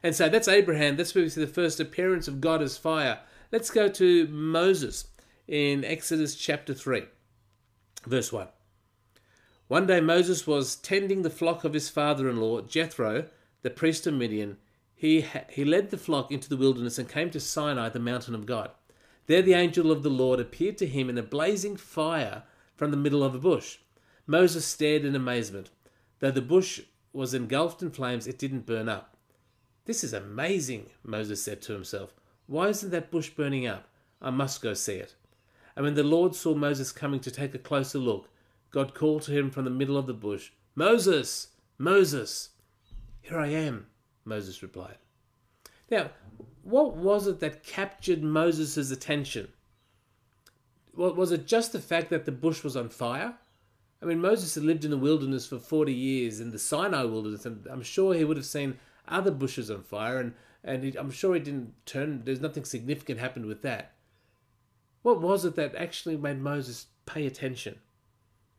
And 0.01 0.15
so 0.15 0.29
that's 0.29 0.47
Abraham. 0.47 0.95
That's 0.95 1.13
where 1.13 1.25
we 1.25 1.29
see 1.29 1.41
the 1.41 1.49
first 1.49 1.81
appearance 1.81 2.29
of 2.29 2.41
God 2.41 2.63
as 2.63 2.79
fire. 2.79 3.19
Let's 3.52 3.71
go 3.73 3.88
to 3.88 4.28
Moses 4.28 5.09
in 5.49 5.85
Exodus 5.85 6.37
chapter 6.37 6.73
3, 6.73 7.02
verse 8.07 8.33
1. 8.33 8.47
One 9.66 9.88
day 9.88 10.00
Moses 10.00 10.47
was 10.47 10.76
tending 10.76 11.23
the 11.23 11.30
flock 11.30 11.64
of 11.64 11.73
his 11.73 11.88
father 11.88 12.28
in 12.28 12.37
law, 12.37 12.61
Jethro, 12.61 13.25
the 13.62 13.71
priest 13.71 14.07
of 14.07 14.14
Midian. 14.14 14.59
He, 14.95 15.26
he 15.49 15.64
led 15.64 15.90
the 15.90 15.99
flock 15.99 16.30
into 16.30 16.49
the 16.49 16.57
wilderness 16.57 16.97
and 16.97 17.09
came 17.09 17.28
to 17.30 17.40
Sinai, 17.40 17.88
the 17.88 17.99
mountain 17.99 18.37
of 18.37 18.47
God. 18.47 18.71
There 19.26 19.42
the 19.42 19.54
angel 19.54 19.90
of 19.90 20.04
the 20.04 20.11
Lord 20.11 20.38
appeared 20.38 20.78
to 20.78 20.87
him 20.87 21.11
in 21.11 21.19
a 21.19 21.23
blazing 21.23 21.76
fire 21.76 22.45
from 22.76 22.92
the 22.92 22.97
middle 22.97 23.25
of 23.25 23.35
a 23.35 23.40
bush. 23.40 23.78
Moses 24.28 24.64
stared 24.64 25.04
in 25.04 25.16
amazement. 25.16 25.71
Though 26.21 26.30
the 26.30 26.40
bush 26.40 26.83
was 27.12 27.35
engulfed 27.35 27.83
in 27.83 27.90
flames, 27.90 28.28
it 28.28 28.38
didn't 28.38 28.64
burn 28.64 28.88
up. 28.88 29.16
This 29.87 30.04
is 30.04 30.12
amazing, 30.12 30.90
Moses 31.02 31.42
said 31.42 31.61
to 31.62 31.73
himself. 31.73 32.14
Why 32.50 32.66
isn't 32.66 32.90
that 32.90 33.12
bush 33.12 33.30
burning 33.30 33.69
up? 33.69 33.87
I 34.21 34.30
must 34.30 34.61
go 34.61 34.75
see 34.75 34.97
it. 34.97 35.14
And 35.76 35.85
when 35.85 35.95
the 35.95 36.02
Lord 36.02 36.35
saw 36.35 36.52
Moses 36.52 36.90
coming 36.90 37.21
to 37.21 37.30
take 37.30 37.54
a 37.54 37.59
closer 37.59 37.99
look, 37.99 38.28
God 38.73 38.92
called 38.92 39.23
to 39.23 39.30
him 39.30 39.52
from 39.52 39.64
the 39.64 39.71
middle 39.71 39.97
of 39.97 40.09
the 40.09 40.14
bush, 40.14 40.50
Moses! 40.75 41.50
Moses! 41.78 42.49
Here 43.23 43.38
I 43.38 43.47
am, 43.47 43.87
Moses 44.25 44.64
replied. 44.64 44.97
Now, 45.92 46.11
what 46.64 46.97
was 46.97 47.28
it 47.28 47.38
that 47.38 47.62
captured 47.62 48.25
Moses' 48.25 48.90
attention? 48.90 49.52
Well, 50.92 51.14
was 51.14 51.30
it 51.30 51.47
just 51.47 51.71
the 51.71 51.78
fact 51.78 52.11
that 52.11 52.25
the 52.25 52.33
bush 52.33 52.64
was 52.64 52.76
on 52.76 52.88
fire? 52.88 53.37
I 54.02 54.07
mean, 54.07 54.21
Moses 54.21 54.57
had 54.57 54.64
lived 54.64 54.85
in 54.85 54.90
the 54.90 54.99
wilderness 54.99 55.47
for 55.47 55.61
40 55.61 55.95
years 55.95 56.40
in 56.40 56.50
the 56.50 56.59
Sinai 56.59 57.04
wilderness, 57.04 57.47
and 57.47 57.64
I'm 57.71 57.83
sure 57.83 58.12
he 58.12 58.25
would 58.25 58.37
have 58.37 58.45
seen 58.45 58.80
other 59.07 59.30
bushes 59.30 59.71
on 59.71 59.85
fire, 59.85 60.19
and, 60.19 60.35
and 60.62 60.85
he, 60.85 60.97
I'm 60.97 61.11
sure 61.11 61.35
he 61.35 61.40
didn't 61.40 61.75
turn, 61.87 62.23
there's 62.25 62.40
nothing 62.40 62.64
significant 62.64 63.21
happened 63.21 63.47
with 63.47 63.62
that. 63.62 63.93
What 65.02 65.21
was 65.21 65.45
it 65.45 65.57
that 65.57 65.75
actually 65.75 66.17
made 66.17 66.40
Moses 66.40 66.87
pay 67.07 67.26
attention? 67.26 67.79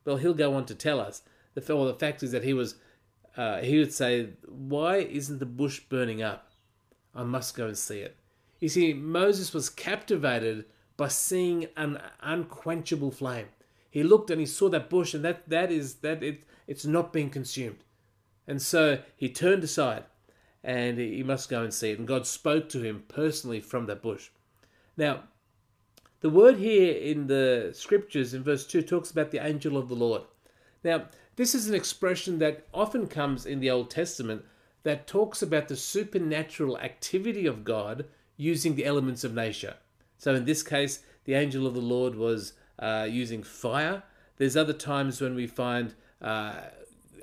Well, 0.06 0.18
he'll 0.18 0.34
go 0.34 0.54
on 0.56 0.66
to 0.66 0.76
tell 0.76 1.00
us. 1.00 1.22
The, 1.54 1.76
well, 1.76 1.86
the 1.86 1.94
fact 1.94 2.24
is 2.24 2.32
that 2.32 2.44
he 2.44 2.54
was, 2.54 2.76
uh, 3.38 3.60
he 3.60 3.78
would 3.78 3.94
say, 3.94 4.30
Why 4.48 4.98
isn't 4.98 5.40
the 5.40 5.46
bush 5.46 5.82
burning 5.82 6.24
up? 6.24 6.52
I 7.14 7.24
must 7.24 7.56
go 7.56 7.68
and 7.68 7.78
see 7.78 8.00
it. 8.00 8.18
You 8.60 8.70
see, 8.70 8.94
Moses 8.94 9.54
was 9.54 9.70
captivated 9.70 10.66
by 10.98 11.10
seeing 11.10 11.68
an 11.76 12.00
unquenchable 12.22 13.12
flame. 13.12 13.48
He 13.90 14.04
looked 14.04 14.30
and 14.30 14.40
he 14.40 14.46
saw 14.46 14.70
that 14.70 14.90
bush, 14.90 15.14
and 15.14 15.26
that 15.26 15.50
that 15.50 15.72
is 15.72 15.96
that 15.96 16.24
it 16.24 16.44
it's 16.68 16.86
not 16.86 17.12
being 17.12 17.30
consumed. 17.30 17.84
And 18.48 18.62
so 18.62 19.00
he 19.16 19.30
turned 19.30 19.64
aside, 19.64 20.06
and 20.64 20.98
he 20.98 21.24
must 21.24 21.50
go 21.50 21.64
and 21.64 21.74
see 21.74 21.92
it. 21.92 22.00
And 22.00 22.08
God 22.08 22.28
spoke 22.28 22.70
to 22.70 22.82
him 22.82 23.04
personally 23.08 23.60
from 23.60 23.86
that 23.88 24.02
bush. 24.02 24.30
Now, 24.96 25.24
the 26.22 26.30
word 26.30 26.58
here 26.58 26.94
in 26.94 27.28
the 27.28 27.72
scriptures 27.74 28.34
in 28.34 28.44
verse 28.44 28.68
2 28.68 28.84
talks 28.84 29.10
about 29.10 29.32
the 29.32 29.44
angel 29.44 29.78
of 29.78 29.90
the 29.90 29.96
Lord. 29.96 30.22
Now, 30.84 31.06
this 31.36 31.56
is 31.56 31.68
an 31.68 31.76
expression 31.76 32.40
that 32.40 32.68
often 32.74 33.08
comes 33.08 33.46
in 33.46 33.60
the 33.60 33.72
Old 33.72 33.90
Testament 33.90 34.46
that 34.84 35.08
talks 35.08 35.42
about 35.42 35.68
the 35.68 35.76
supernatural 35.76 36.78
activity 36.78 37.46
of 37.46 37.64
God 37.64 38.06
using 38.38 38.76
the 38.76 38.86
elements 38.86 39.24
of 39.24 39.34
nature. 39.34 39.76
So 40.18 40.36
in 40.36 40.46
this 40.46 40.64
case, 40.64 41.04
the 41.26 41.34
angel 41.34 41.66
of 41.66 41.74
the 41.74 41.82
Lord 41.82 42.16
was 42.16 42.54
uh, 42.80 43.08
using 43.10 43.44
fire. 43.44 44.04
There's 44.38 44.58
other 44.58 44.74
times 44.74 45.22
when 45.22 45.36
we 45.36 45.48
find 45.48 45.94
uh, 46.22 46.54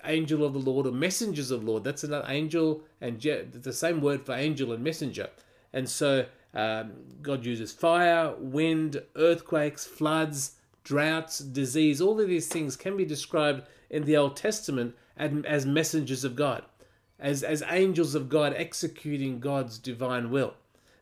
angel 0.05 0.45
of 0.45 0.53
the 0.53 0.59
Lord 0.59 0.87
or 0.87 0.93
messengers 0.93 1.51
of 1.51 1.65
Lord. 1.65 1.85
That's 1.85 2.05
another 2.05 2.27
angel 2.29 2.83
and 3.01 3.19
je- 3.19 3.45
the 3.53 3.73
same 3.73 4.01
word 4.01 4.25
for 4.25 4.33
angel 4.33 4.73
and 4.73 4.83
messenger. 4.83 5.29
And 5.73 5.89
so 5.89 6.27
um, 6.55 6.93
God 7.23 7.45
uses 7.45 7.73
fire, 7.73 8.35
wind, 8.39 9.03
earthquakes, 9.17 9.85
floods, 9.87 10.57
droughts, 10.85 11.39
disease. 11.39 12.01
All 12.01 12.21
of 12.21 12.29
these 12.29 12.49
things 12.49 12.77
can 12.77 12.97
be 12.97 13.05
described 13.05 13.63
in 13.91 14.05
the 14.05 14.17
Old 14.17 14.37
Testament 14.37 14.95
as 15.17 15.67
messengers 15.67 16.25
of 16.25 16.37
God, 16.37 16.65
as, 17.19 17.43
as 17.43 17.63
angels 17.69 18.15
of 18.15 18.29
God 18.29 18.55
executing 18.57 19.41
God's 19.41 19.79
divine 19.79 20.31
will. 20.31 20.55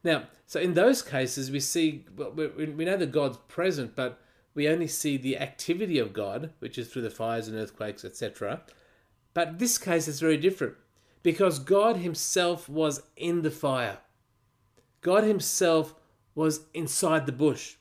Now, 0.03 0.25
so 0.47 0.61
in 0.61 0.75
those 0.75 1.03
cases, 1.03 1.51
we 1.51 1.61
see, 1.61 2.05
we 2.17 2.85
know 2.85 2.97
that 2.97 3.13
God's 3.13 3.39
present, 3.49 3.95
but 3.97 4.21
we 4.55 4.69
only 4.69 4.87
see 4.87 5.17
the 5.17 5.39
activity 5.39 5.99
of 5.99 6.13
God, 6.13 6.51
which 6.61 6.79
is 6.79 6.89
through 6.89 7.03
the 7.03 7.11
fires 7.11 7.47
and 7.47 7.57
earthquakes, 7.57 8.05
etc. 8.05 8.63
But 9.37 9.59
this 9.59 9.77
case 9.77 10.09
is 10.09 10.19
very 10.19 10.39
different 10.39 10.77
because 11.23 11.59
God 11.59 11.99
Himself 11.99 12.71
was 12.71 13.03
in 13.19 13.43
the 13.43 13.51
fire. 13.51 13.99
God 15.03 15.25
Himself 15.25 15.95
was 16.35 16.61
inside 16.73 17.27
the 17.27 17.33
bush. 17.33 17.75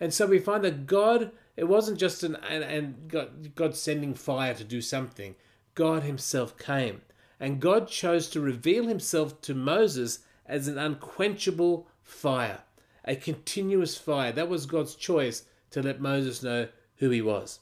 And 0.00 0.12
so 0.12 0.26
we 0.26 0.40
find 0.40 0.64
that 0.64 0.88
God, 0.88 1.30
it 1.56 1.68
wasn't 1.68 2.00
just 2.00 2.24
an 2.24 2.34
and, 2.34 2.64
and 2.64 3.06
God, 3.06 3.54
God 3.54 3.76
sending 3.76 4.14
fire 4.14 4.52
to 4.52 4.64
do 4.64 4.80
something. 4.80 5.36
God 5.76 6.02
Himself 6.02 6.58
came. 6.58 7.02
And 7.38 7.60
God 7.60 7.86
chose 7.86 8.28
to 8.30 8.40
reveal 8.40 8.88
Himself 8.88 9.40
to 9.42 9.54
Moses 9.54 10.18
as 10.44 10.66
an 10.66 10.76
unquenchable 10.76 11.86
fire, 12.02 12.62
a 13.04 13.14
continuous 13.14 13.96
fire. 13.96 14.32
That 14.32 14.48
was 14.48 14.66
God's 14.66 14.96
choice 14.96 15.44
to 15.70 15.82
let 15.84 16.00
Moses 16.00 16.42
know 16.42 16.66
who 16.96 17.10
he 17.10 17.22
was. 17.22 17.60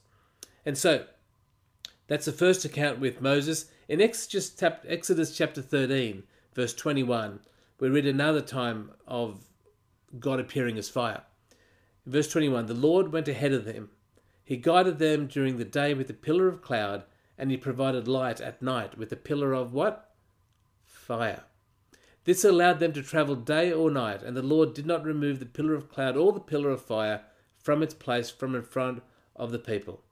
And 0.64 0.78
so 0.78 1.04
that's 2.08 2.24
the 2.24 2.32
first 2.32 2.64
account 2.64 2.98
with 2.98 3.20
Moses. 3.20 3.66
In 3.88 4.00
Exodus 4.00 4.50
chapter 4.50 5.62
13, 5.62 6.24
verse 6.54 6.74
21, 6.74 7.40
we 7.78 7.88
read 7.88 8.06
another 8.06 8.40
time 8.40 8.90
of 9.06 9.44
God 10.18 10.40
appearing 10.40 10.76
as 10.78 10.88
fire. 10.88 11.22
In 12.04 12.12
verse 12.12 12.28
21, 12.32 12.66
the 12.66 12.74
Lord 12.74 13.12
went 13.12 13.28
ahead 13.28 13.52
of 13.52 13.64
them. 13.64 13.90
He 14.42 14.56
guided 14.56 14.98
them 14.98 15.26
during 15.26 15.58
the 15.58 15.64
day 15.64 15.94
with 15.94 16.10
a 16.10 16.14
pillar 16.14 16.48
of 16.48 16.62
cloud, 16.62 17.04
and 17.36 17.50
he 17.50 17.56
provided 17.56 18.08
light 18.08 18.40
at 18.40 18.62
night 18.62 18.98
with 18.98 19.12
a 19.12 19.16
pillar 19.16 19.52
of 19.52 19.72
what? 19.72 20.14
Fire. 20.84 21.44
This 22.24 22.44
allowed 22.44 22.80
them 22.80 22.92
to 22.94 23.02
travel 23.02 23.36
day 23.36 23.70
or 23.72 23.90
night, 23.90 24.22
and 24.22 24.36
the 24.36 24.42
Lord 24.42 24.74
did 24.74 24.86
not 24.86 25.04
remove 25.04 25.38
the 25.38 25.46
pillar 25.46 25.74
of 25.74 25.88
cloud 25.90 26.16
or 26.16 26.32
the 26.32 26.40
pillar 26.40 26.70
of 26.70 26.82
fire 26.82 27.22
from 27.62 27.82
its 27.82 27.94
place 27.94 28.30
from 28.30 28.54
in 28.54 28.62
front 28.62 29.02
of 29.36 29.52
the 29.52 29.58
people. 29.58 30.02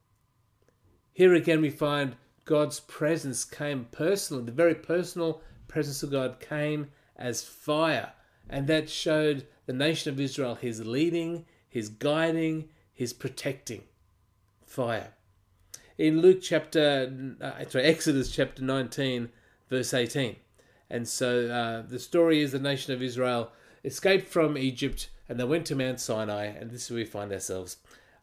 Here 1.17 1.33
again, 1.33 1.63
we 1.63 1.71
find 1.71 2.15
God's 2.45 2.79
presence 2.79 3.47
came 3.47 3.87
personally. 3.91 4.45
The 4.45 4.53
very 4.53 4.75
personal 4.75 5.41
presence 5.67 6.03
of 6.03 6.11
God 6.11 6.41
came 6.41 6.89
as 7.17 7.43
fire. 7.43 8.13
And 8.51 8.67
that 8.67 8.91
showed 8.91 9.47
the 9.65 9.73
nation 9.73 10.13
of 10.13 10.21
Israel 10.21 10.57
his 10.57 10.85
leading, 10.85 11.47
his 11.71 11.89
guiding, 11.89 12.69
his 12.93 13.15
protecting. 13.15 13.85
Fire. 14.67 15.15
In 15.97 16.21
Luke 16.21 16.43
chapter, 16.43 17.35
uh, 17.41 17.65
sorry, 17.67 17.85
Exodus 17.87 18.31
chapter 18.31 18.63
19, 18.63 19.31
verse 19.71 19.95
18. 19.95 20.37
And 20.91 21.09
so 21.09 21.49
uh, 21.49 21.89
the 21.89 21.99
story 21.99 22.43
is 22.43 22.53
the 22.53 22.59
nation 22.59 22.93
of 22.93 23.01
Israel 23.01 23.53
escaped 23.83 24.29
from 24.29 24.59
Egypt 24.59 25.09
and 25.31 25.41
they 25.41 25.45
went 25.45 25.65
to 25.69 25.75
Mount 25.75 25.99
Sinai, 25.99 26.45
and 26.45 26.71
this 26.71 26.85
is 26.85 26.91
where 26.91 26.99
we 26.99 27.07
find 27.07 27.33
ourselves. 27.33 27.79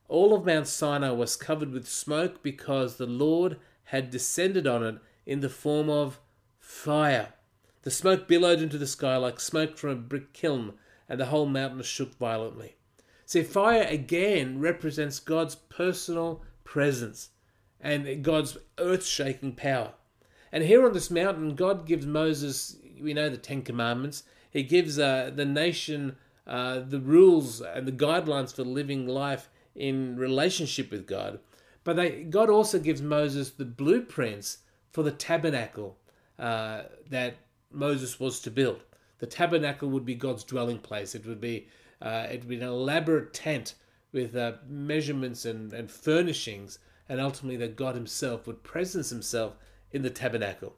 All 0.07 0.33
of 0.33 0.45
Mount 0.45 0.67
Sinai 0.67 1.11
was 1.11 1.35
covered 1.35 1.71
with 1.71 1.87
smoke 1.87 2.43
because 2.43 2.95
the 2.95 3.05
Lord 3.05 3.57
had 3.85 4.09
descended 4.09 4.67
on 4.67 4.83
it 4.83 4.95
in 5.25 5.39
the 5.39 5.49
form 5.49 5.89
of 5.89 6.19
fire. 6.59 7.33
The 7.83 7.91
smoke 7.91 8.27
billowed 8.27 8.61
into 8.61 8.77
the 8.77 8.87
sky 8.87 9.17
like 9.17 9.39
smoke 9.39 9.77
from 9.77 9.89
a 9.89 9.95
brick 9.95 10.33
kiln, 10.33 10.73
and 11.09 11.19
the 11.19 11.27
whole 11.27 11.45
mountain 11.45 11.81
shook 11.83 12.17
violently. 12.17 12.75
See, 13.25 13.43
fire 13.43 13.83
again 13.83 14.59
represents 14.59 15.19
God's 15.19 15.55
personal 15.55 16.43
presence 16.63 17.29
and 17.79 18.23
God's 18.23 18.57
earth 18.77 19.05
shaking 19.05 19.53
power. 19.53 19.93
And 20.51 20.63
here 20.63 20.85
on 20.85 20.93
this 20.93 21.11
mountain, 21.11 21.55
God 21.55 21.85
gives 21.85 22.05
Moses, 22.05 22.77
we 23.01 23.13
know 23.13 23.29
the 23.29 23.37
Ten 23.37 23.61
Commandments, 23.61 24.23
He 24.51 24.63
gives 24.63 24.99
uh, 24.99 25.31
the 25.33 25.45
nation 25.45 26.15
uh, 26.45 26.79
the 26.79 26.99
rules 26.99 27.61
and 27.61 27.87
the 27.87 27.91
guidelines 27.91 28.53
for 28.53 28.63
living 28.63 29.07
life 29.07 29.49
in 29.75 30.17
relationship 30.17 30.91
with 30.91 31.07
God. 31.07 31.39
But 31.83 31.95
they, 31.95 32.23
God 32.23 32.49
also 32.49 32.79
gives 32.79 33.01
Moses 33.01 33.51
the 33.51 33.65
blueprints 33.65 34.59
for 34.91 35.03
the 35.03 35.11
tabernacle 35.11 35.97
uh, 36.39 36.83
that 37.09 37.35
Moses 37.71 38.19
was 38.19 38.39
to 38.41 38.51
build. 38.51 38.83
The 39.19 39.27
tabernacle 39.27 39.89
would 39.89 40.05
be 40.05 40.15
God's 40.15 40.43
dwelling 40.43 40.79
place. 40.79 41.15
It 41.15 41.25
would 41.25 41.41
be 41.41 41.67
uh, 42.01 42.27
it 42.29 42.39
would 42.39 42.49
be 42.49 42.55
an 42.57 42.63
elaborate 42.63 43.33
tent 43.33 43.75
with 44.11 44.35
uh, 44.35 44.53
measurements 44.67 45.45
and, 45.45 45.71
and 45.73 45.89
furnishings, 45.89 46.79
and 47.07 47.21
ultimately 47.21 47.57
that 47.57 47.77
God 47.77 47.95
Himself 47.95 48.45
would 48.45 48.63
presence 48.63 49.09
Himself 49.09 49.55
in 49.91 50.01
the 50.01 50.09
tabernacle. 50.09 50.75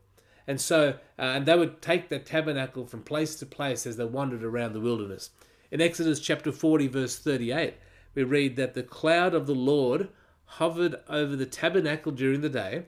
And 0.48 0.62
so, 0.62 0.90
uh, 1.18 1.22
and 1.22 1.46
they 1.46 1.58
would 1.58 1.82
take 1.82 2.10
the 2.10 2.20
tabernacle 2.20 2.86
from 2.86 3.02
place 3.02 3.36
to 3.38 3.46
place 3.46 3.88
as 3.88 3.98
they 3.98 4.06
wandered 4.06 4.44
around 4.44 4.74
the 4.74 4.80
wilderness. 4.80 5.32
In 5.72 5.82
Exodus 5.82 6.20
chapter 6.20 6.52
40, 6.52 6.88
verse 6.88 7.18
38, 7.18 7.74
we 8.16 8.24
read 8.24 8.56
that 8.56 8.74
the 8.74 8.84
cloud 8.84 9.36
of 9.36 9.46
the 9.46 9.56
Lord 9.56 10.10
hovered 10.46 10.96
over 11.10 11.36
the 11.36 11.46
tabernacle 11.46 12.12
during 12.12 12.42
the 12.42 12.50
day, 12.50 12.86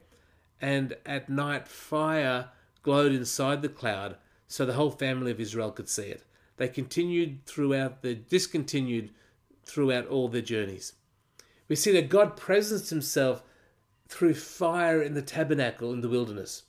and 0.61 0.95
at 1.05 1.29
night 1.29 1.67
fire 1.67 2.49
glowed 2.81 3.11
inside 3.11 3.61
the 3.61 3.69
cloud, 3.69 4.15
so 4.47 4.65
the 4.65 4.73
whole 4.73 4.91
family 4.91 5.31
of 5.31 5.39
Israel 5.39 5.71
could 5.71 5.89
see 5.89 6.07
it. 6.07 6.23
They 6.55 6.69
continued 6.69 7.45
throughout 7.45 8.01
the 8.01 8.15
discontinued 8.15 9.11
throughout 9.63 10.07
all 10.07 10.29
their 10.29 10.41
journeys. 10.41 10.93
We 11.67 11.75
see 11.75 11.91
that 11.91 12.09
God 12.09 12.37
presenced 12.37 12.89
himself 12.89 13.43
through 14.07 14.35
fire 14.35 15.01
in 15.01 15.13
the 15.13 15.21
tabernacle 15.21 15.91
in 15.91 16.01
the 16.01 16.09
wilderness. 16.09 16.63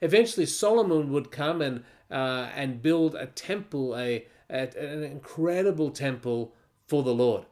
Eventually, 0.00 0.46
Solomon 0.46 1.12
would 1.12 1.30
come 1.30 1.60
and 1.60 1.84
uh, 2.10 2.48
and 2.54 2.80
build 2.80 3.14
a 3.14 3.26
temple, 3.26 3.94
a, 3.94 4.26
a, 4.48 4.68
an 4.78 5.04
incredible 5.04 5.90
temple 5.90 6.54
for 6.86 7.02
the 7.02 7.12
Lord. 7.12 7.44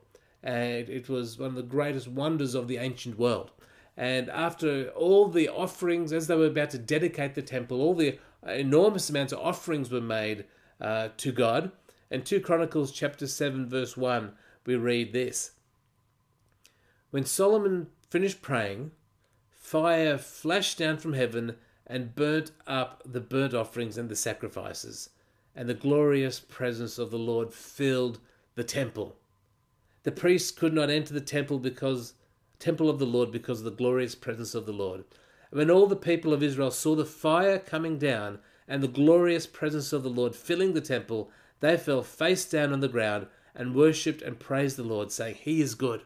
And 0.46 0.88
it 0.88 1.08
was 1.08 1.40
one 1.40 1.48
of 1.48 1.54
the 1.56 1.62
greatest 1.64 2.06
wonders 2.06 2.54
of 2.54 2.68
the 2.68 2.76
ancient 2.76 3.18
world. 3.18 3.50
And 3.96 4.30
after 4.30 4.90
all 4.90 5.26
the 5.26 5.48
offerings, 5.48 6.12
as 6.12 6.28
they 6.28 6.36
were 6.36 6.46
about 6.46 6.70
to 6.70 6.78
dedicate 6.78 7.34
the 7.34 7.42
temple, 7.42 7.80
all 7.82 7.96
the 7.96 8.20
enormous 8.46 9.10
amounts 9.10 9.32
of 9.32 9.40
offerings 9.40 9.90
were 9.90 10.00
made 10.00 10.44
uh, 10.80 11.08
to 11.16 11.32
God. 11.32 11.72
And 12.12 12.24
2 12.24 12.40
Chronicles 12.42 12.92
chapter 12.92 13.26
7, 13.26 13.68
verse 13.68 13.96
1, 13.96 14.34
we 14.66 14.76
read 14.76 15.12
this. 15.12 15.50
When 17.10 17.24
Solomon 17.24 17.88
finished 18.08 18.40
praying, 18.40 18.92
fire 19.50 20.16
flashed 20.16 20.78
down 20.78 20.98
from 20.98 21.14
heaven 21.14 21.56
and 21.88 22.14
burnt 22.14 22.52
up 22.68 23.02
the 23.04 23.20
burnt 23.20 23.52
offerings 23.52 23.98
and 23.98 24.08
the 24.08 24.14
sacrifices, 24.14 25.10
and 25.56 25.68
the 25.68 25.74
glorious 25.74 26.38
presence 26.38 26.98
of 26.98 27.10
the 27.10 27.18
Lord 27.18 27.52
filled 27.52 28.20
the 28.54 28.62
temple. 28.62 29.16
The 30.06 30.12
priests 30.12 30.52
could 30.52 30.72
not 30.72 30.88
enter 30.88 31.12
the 31.12 31.20
temple 31.20 31.58
because 31.58 32.14
temple 32.60 32.88
of 32.88 33.00
the 33.00 33.06
Lord 33.06 33.32
because 33.32 33.58
of 33.58 33.64
the 33.64 33.72
glorious 33.72 34.14
presence 34.14 34.54
of 34.54 34.64
the 34.64 34.72
Lord. 34.72 35.02
And 35.50 35.58
when 35.58 35.68
all 35.68 35.88
the 35.88 35.96
people 35.96 36.32
of 36.32 36.44
Israel 36.44 36.70
saw 36.70 36.94
the 36.94 37.04
fire 37.04 37.58
coming 37.58 37.98
down 37.98 38.38
and 38.68 38.84
the 38.84 38.86
glorious 38.86 39.48
presence 39.48 39.92
of 39.92 40.04
the 40.04 40.08
Lord 40.08 40.36
filling 40.36 40.74
the 40.74 40.80
temple, 40.80 41.28
they 41.58 41.76
fell 41.76 42.04
face 42.04 42.48
down 42.48 42.72
on 42.72 42.78
the 42.78 42.86
ground 42.86 43.26
and 43.52 43.74
worshipped 43.74 44.22
and 44.22 44.38
praised 44.38 44.76
the 44.76 44.84
Lord, 44.84 45.10
saying, 45.10 45.38
He 45.40 45.60
is 45.60 45.74
good. 45.74 46.02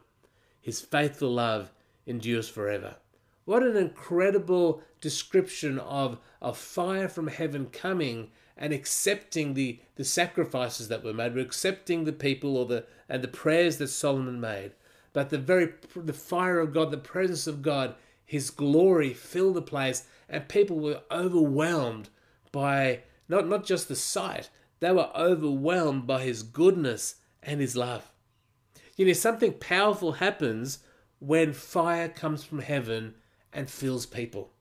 His 0.62 0.80
faithful 0.80 1.34
love 1.34 1.70
endures 2.06 2.48
forever. 2.48 2.96
What 3.44 3.62
an 3.62 3.76
incredible 3.76 4.82
description 5.02 5.78
of, 5.78 6.16
a 6.40 6.54
fire 6.54 7.10
from 7.10 7.26
heaven 7.26 7.66
coming 7.66 8.30
and 8.56 8.72
accepting 8.72 9.54
the, 9.54 9.80
the 9.96 10.04
sacrifices 10.04 10.88
that 10.88 11.04
were 11.04 11.12
made, 11.12 11.36
accepting 11.36 12.04
the 12.04 12.12
people 12.12 12.56
or 12.56 12.64
the 12.64 12.86
and 13.10 13.22
the 13.22 13.28
prayers 13.28 13.76
that 13.78 13.88
Solomon 13.88 14.40
made. 14.40 14.72
But 15.12 15.28
the 15.30 15.38
very 15.38 15.74
the 15.96 16.12
fire 16.12 16.60
of 16.60 16.72
God, 16.72 16.92
the 16.92 16.96
presence 16.96 17.48
of 17.48 17.60
God, 17.60 17.96
his 18.24 18.48
glory 18.48 19.12
filled 19.12 19.56
the 19.56 19.62
place, 19.62 20.06
and 20.28 20.48
people 20.48 20.78
were 20.78 21.02
overwhelmed 21.10 22.08
by 22.52 23.00
not, 23.28 23.48
not 23.48 23.66
just 23.66 23.88
the 23.88 23.96
sight, 23.96 24.48
they 24.78 24.92
were 24.92 25.10
overwhelmed 25.16 26.06
by 26.06 26.22
his 26.22 26.44
goodness 26.44 27.16
and 27.42 27.60
his 27.60 27.76
love. 27.76 28.12
You 28.96 29.06
know, 29.06 29.12
something 29.12 29.54
powerful 29.54 30.12
happens 30.12 30.78
when 31.18 31.52
fire 31.52 32.08
comes 32.08 32.44
from 32.44 32.60
heaven 32.60 33.14
and 33.52 33.68
fills 33.68 34.06
people. 34.06 34.52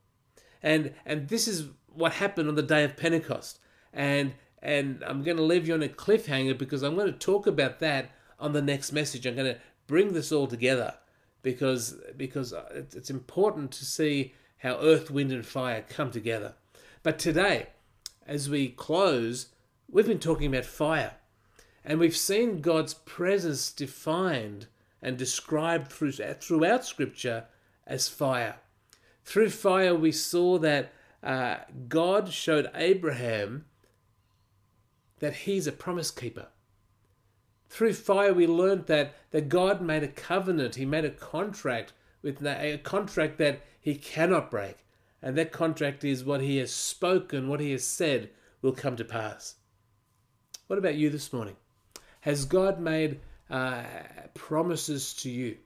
And 0.63 0.93
and 1.05 1.27
this 1.27 1.47
is 1.47 1.67
what 1.93 2.13
happened 2.13 2.49
on 2.49 2.55
the 2.55 2.63
day 2.63 2.83
of 2.83 2.97
Pentecost. 2.97 3.59
And 3.93 4.33
and 4.61 5.03
I'm 5.05 5.21
going 5.23 5.37
to 5.37 5.43
leave 5.43 5.67
you 5.67 5.75
on 5.75 5.83
a 5.83 5.87
cliffhanger 5.87 6.57
because 6.57 6.81
I'm 6.81 6.95
going 6.95 7.11
to 7.11 7.17
talk 7.17 7.45
about 7.45 7.79
that 7.79 8.11
on 8.39 8.53
the 8.53 8.61
next 8.61 8.91
message. 8.91 9.25
I'm 9.25 9.35
going 9.35 9.53
to 9.53 9.59
bring 9.87 10.13
this 10.13 10.31
all 10.31 10.47
together 10.47 10.95
because 11.41 11.95
because 12.17 12.53
it's 12.93 13.09
important 13.09 13.71
to 13.71 13.85
see 13.85 14.33
how 14.59 14.79
earth, 14.79 15.09
wind, 15.09 15.31
and 15.31 15.45
fire 15.45 15.83
come 15.87 16.11
together. 16.11 16.53
But 17.01 17.17
today, 17.17 17.67
as 18.27 18.49
we 18.49 18.69
close, 18.69 19.47
we've 19.89 20.07
been 20.07 20.19
talking 20.19 20.47
about 20.47 20.65
fire, 20.65 21.13
and 21.83 21.99
we've 21.99 22.17
seen 22.17 22.61
God's 22.61 22.93
presence 22.93 23.71
defined 23.71 24.67
and 25.01 25.17
described 25.17 25.91
through, 25.91 26.11
throughout 26.11 26.85
Scripture 26.85 27.45
as 27.87 28.09
fire. 28.09 28.57
Through 29.23 29.51
fire, 29.51 29.95
we 29.95 30.11
saw 30.11 30.57
that 30.59 30.91
uh, 31.23 31.57
God 31.87 32.31
showed 32.33 32.69
Abraham 32.75 33.65
that 35.19 35.33
he's 35.33 35.67
a 35.67 35.71
promise 35.71 36.11
keeper. 36.11 36.47
Through 37.69 37.93
fire, 37.93 38.33
we 38.33 38.47
learned 38.47 38.87
that, 38.87 39.15
that 39.31 39.47
God 39.47 39.81
made 39.81 40.03
a 40.03 40.07
covenant, 40.07 40.75
he 40.75 40.85
made 40.85 41.05
a 41.05 41.11
contract 41.11 41.93
with 42.21 42.45
a 42.45 42.79
contract 42.83 43.37
that 43.37 43.61
he 43.79 43.95
cannot 43.95 44.51
break. 44.51 44.77
And 45.21 45.37
that 45.37 45.51
contract 45.51 46.03
is 46.03 46.23
what 46.23 46.41
he 46.41 46.57
has 46.57 46.71
spoken, 46.71 47.47
what 47.47 47.59
he 47.59 47.71
has 47.71 47.83
said 47.83 48.29
will 48.61 48.71
come 48.71 48.95
to 48.97 49.05
pass. 49.05 49.55
What 50.67 50.79
about 50.79 50.95
you 50.95 51.09
this 51.09 51.31
morning? 51.31 51.55
Has 52.21 52.45
God 52.45 52.79
made 52.79 53.19
uh, 53.49 53.83
promises 54.33 55.13
to 55.15 55.29
you? 55.29 55.57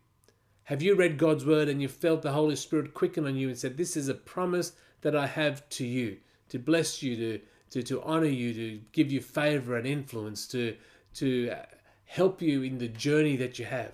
Have 0.65 0.81
you 0.81 0.95
read 0.95 1.17
God's 1.17 1.45
word 1.45 1.67
and 1.67 1.81
you 1.81 1.87
felt 1.87 2.21
the 2.21 2.31
Holy 2.31 2.55
Spirit 2.55 2.93
quicken 2.93 3.25
on 3.25 3.35
you 3.35 3.49
and 3.49 3.57
said, 3.57 3.77
This 3.77 3.97
is 3.97 4.07
a 4.07 4.13
promise 4.13 4.73
that 5.01 5.15
I 5.15 5.27
have 5.27 5.67
to 5.69 5.85
you 5.85 6.17
to 6.49 6.59
bless 6.59 7.01
you, 7.01 7.15
to, 7.15 7.39
to, 7.71 7.83
to 7.83 8.01
honor 8.03 8.25
you, 8.25 8.53
to 8.53 8.81
give 8.91 9.11
you 9.11 9.21
favor 9.21 9.75
and 9.75 9.87
influence, 9.87 10.47
to, 10.47 10.75
to 11.15 11.49
uh, 11.49 11.65
help 12.05 12.41
you 12.41 12.61
in 12.61 12.77
the 12.77 12.87
journey 12.87 13.35
that 13.37 13.59
you 13.59 13.65
have? 13.65 13.93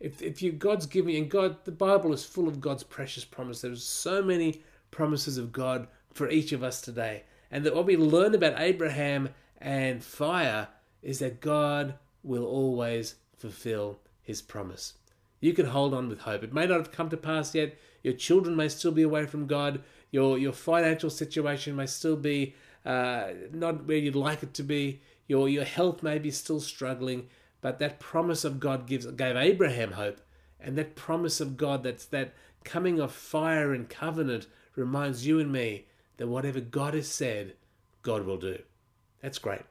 If, 0.00 0.20
if 0.20 0.42
you 0.42 0.52
God's 0.52 0.86
giving 0.86 1.16
and 1.16 1.30
God 1.30 1.64
the 1.64 1.72
Bible 1.72 2.12
is 2.12 2.24
full 2.24 2.48
of 2.48 2.60
God's 2.60 2.82
precious 2.82 3.24
promises. 3.24 3.62
There's 3.62 3.84
so 3.84 4.22
many 4.22 4.62
promises 4.90 5.38
of 5.38 5.52
God 5.52 5.88
for 6.12 6.28
each 6.30 6.52
of 6.52 6.62
us 6.62 6.80
today. 6.80 7.24
And 7.50 7.64
that 7.64 7.74
what 7.74 7.86
we 7.86 7.96
learn 7.96 8.34
about 8.34 8.60
Abraham 8.60 9.30
and 9.58 10.02
fire 10.02 10.68
is 11.02 11.20
that 11.20 11.40
God 11.40 11.94
will 12.22 12.44
always 12.44 13.16
fulfill 13.36 14.00
his 14.22 14.42
promise. 14.42 14.94
You 15.40 15.52
can 15.52 15.66
hold 15.66 15.92
on 15.92 16.08
with 16.08 16.20
hope. 16.20 16.42
It 16.42 16.54
may 16.54 16.66
not 16.66 16.78
have 16.78 16.92
come 16.92 17.10
to 17.10 17.16
pass 17.16 17.54
yet. 17.54 17.76
Your 18.02 18.14
children 18.14 18.56
may 18.56 18.68
still 18.68 18.92
be 18.92 19.02
away 19.02 19.26
from 19.26 19.46
God. 19.46 19.82
Your 20.10 20.38
your 20.38 20.52
financial 20.52 21.10
situation 21.10 21.76
may 21.76 21.86
still 21.86 22.16
be 22.16 22.54
uh, 22.84 23.28
not 23.52 23.86
where 23.86 23.96
you'd 23.96 24.16
like 24.16 24.42
it 24.42 24.54
to 24.54 24.62
be. 24.62 25.00
Your 25.26 25.48
your 25.48 25.64
health 25.64 26.02
may 26.02 26.18
be 26.18 26.30
still 26.30 26.60
struggling. 26.60 27.28
But 27.60 27.78
that 27.78 27.98
promise 27.98 28.44
of 28.44 28.60
God 28.60 28.86
gives 28.86 29.06
gave 29.06 29.36
Abraham 29.36 29.92
hope, 29.92 30.20
and 30.60 30.76
that 30.76 30.96
promise 30.96 31.40
of 31.40 31.56
God 31.56 31.82
that's 31.82 32.04
that 32.06 32.34
coming 32.62 33.00
of 33.00 33.12
fire 33.12 33.72
and 33.72 33.88
covenant 33.88 34.46
reminds 34.76 35.26
you 35.26 35.38
and 35.40 35.52
me 35.52 35.86
that 36.16 36.26
whatever 36.26 36.60
God 36.60 36.94
has 36.94 37.08
said, 37.08 37.54
God 38.02 38.24
will 38.24 38.36
do. 38.36 38.58
That's 39.22 39.38
great. 39.38 39.62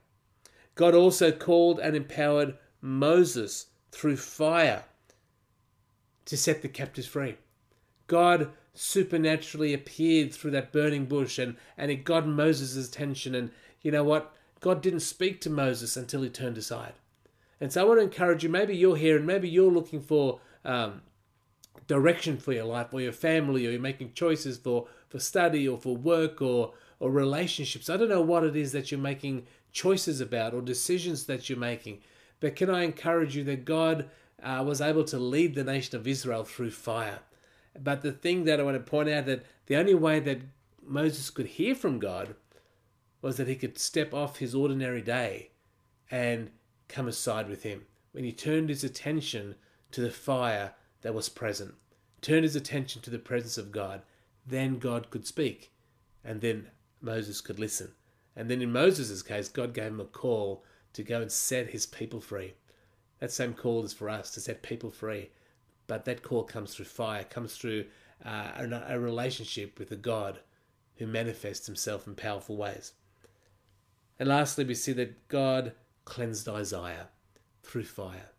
God 0.75 0.95
also 0.95 1.31
called 1.31 1.79
and 1.79 1.95
empowered 1.95 2.57
Moses 2.81 3.67
through 3.91 4.17
fire 4.17 4.83
to 6.25 6.37
set 6.37 6.61
the 6.61 6.69
captives 6.69 7.07
free. 7.07 7.37
God 8.07 8.51
supernaturally 8.73 9.73
appeared 9.73 10.33
through 10.33 10.51
that 10.51 10.71
burning 10.71 11.05
bush 11.05 11.37
and, 11.37 11.55
and 11.77 11.91
it 11.91 12.03
got 12.03 12.27
Moses' 12.27 12.87
attention. 12.87 13.35
And 13.35 13.51
you 13.81 13.91
know 13.91 14.03
what? 14.03 14.35
God 14.63 14.82
didn't 14.82 15.02
speak 15.02 15.41
to 15.41 15.49
Moses 15.49 15.97
until 15.97 16.21
he 16.21 16.30
turned 16.30 16.58
aside. 16.58 16.93
And 17.60 17.73
so 17.73 17.82
I 17.82 17.84
want 17.84 17.99
to 17.99 18.04
encourage 18.04 18.43
you 18.43 18.49
maybe 18.49 18.73
you're 18.73 18.95
here 18.95 19.17
and 19.17 19.28
maybe 19.28 19.49
you're 19.49 19.69
looking 19.69 19.99
for 19.99 20.39
um, 20.63 21.02
direction 21.86 22.38
for 22.38 22.54
your 22.54 22.63
life 22.63 22.93
or 22.93 23.02
your 23.02 23.12
family, 23.12 23.67
or 23.67 23.71
you're 23.71 23.82
making 23.82 24.13
choices 24.13 24.58
for, 24.58 24.88
for 25.10 25.19
study 25.19 25.67
or 25.67 25.78
for 25.78 25.97
work 25.97 26.41
or, 26.41 26.71
or 27.02 27.12
relationships. 27.12 27.89
I 27.89 27.97
don't 27.97 28.08
know 28.08 28.21
what 28.21 28.45
it 28.45 28.56
is 28.56 28.71
that 28.71 28.89
you're 28.89 29.02
making 29.02 29.47
choices 29.73 30.21
about 30.21 30.54
or 30.54 30.62
decisions 30.62 31.26
that 31.26 31.49
you're 31.49 31.60
making. 31.60 31.99
But 32.39 32.56
can 32.56 32.69
I 32.69 32.84
encourage 32.84 33.36
you 33.36 33.43
that 33.43 33.65
God 33.65 34.10
uh, 34.41 34.63
was 34.65 34.80
able 34.80 35.04
to 35.04 35.19
lead 35.19 35.56
the 35.56 35.65
nation 35.65 35.97
of 35.97 36.08
Israel 36.08 36.45
through 36.45 36.71
fire? 36.71 37.19
But 37.78 38.02
the 38.02 38.13
thing 38.13 38.45
that 38.45 38.62
I 38.62 38.63
want 38.63 38.78
to 38.78 38.89
point 38.89 39.10
out 39.10 39.26
that 39.26 39.43
the 39.65 39.76
only 39.76 39.93
way 39.93 40.21
that 40.21 40.39
Moses 40.82 41.30
could 41.30 41.47
hear 41.47 41.76
from 41.76 41.99
God 41.99 42.36
was 43.23 43.38
that 43.38 43.47
he 43.47 43.55
could 43.55 43.79
step 43.79 44.13
off 44.13 44.38
his 44.38 44.53
ordinary 44.53 45.01
day 45.01 45.49
and 46.12 46.51
come 46.89 47.07
aside 47.07 47.47
with 47.47 47.63
him. 47.63 47.86
When 48.12 48.25
he 48.25 48.33
turned 48.33 48.67
his 48.67 48.83
attention 48.83 49.55
to 49.91 50.01
the 50.01 50.12
fire 50.12 50.73
that 51.01 51.15
was 51.15 51.29
present, 51.29 51.73
turned 52.21 52.43
his 52.43 52.55
attention 52.55 53.01
to 53.01 53.09
the 53.09 53.17
presence 53.17 53.57
of 53.57 53.71
God, 53.71 54.01
then 54.45 54.77
God 54.77 55.09
could 55.09 55.25
speak, 55.25 55.71
and 56.23 56.41
then 56.41 56.67
Moses 57.01 57.39
could 57.39 57.59
listen. 57.59 57.93
And 58.36 58.51
then 58.51 58.62
in 58.62 58.73
Moses' 58.73 59.21
case, 59.21 59.47
God 59.47 59.73
gave 59.73 59.88
him 59.88 60.01
a 60.01 60.05
call 60.05 60.65
to 60.91 61.01
go 61.01 61.21
and 61.21 61.31
set 61.31 61.69
his 61.69 61.86
people 61.86 62.19
free. 62.19 62.53
That 63.19 63.31
same 63.31 63.53
call 63.53 63.86
is 63.86 63.93
for 63.93 64.09
us 64.09 64.31
to 64.31 64.41
set 64.41 64.63
people 64.63 64.91
free. 64.91 65.29
But 65.88 66.03
that 66.05 66.23
call 66.23 66.43
comes 66.43 66.75
through 66.75 66.86
fire, 66.86 67.23
comes 67.23 67.55
through 67.55 67.86
uh, 68.25 68.51
a, 68.57 68.86
a 68.89 68.99
relationship 68.99 69.79
with 69.79 69.91
a 69.91 69.95
God 69.95 70.39
who 70.97 71.07
manifests 71.07 71.67
himself 71.67 72.05
in 72.05 72.15
powerful 72.15 72.57
ways. 72.57 72.91
And 74.19 74.30
lastly, 74.30 74.63
we 74.63 74.76
see 74.76 74.93
that 74.93 75.28
God 75.28 75.73
cleansed 76.06 76.47
Isaiah 76.47 77.08
through 77.63 77.86
fire. 77.86 78.30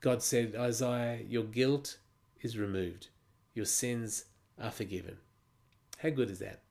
God 0.00 0.22
said, 0.22 0.54
Isaiah, 0.56 1.20
your 1.26 1.44
guilt 1.44 1.98
is 2.40 2.58
removed, 2.58 3.08
your 3.54 3.64
sins 3.64 4.24
are 4.60 4.70
forgiven. 4.70 5.18
How 5.98 6.10
good 6.10 6.30
is 6.30 6.40
that? 6.40 6.62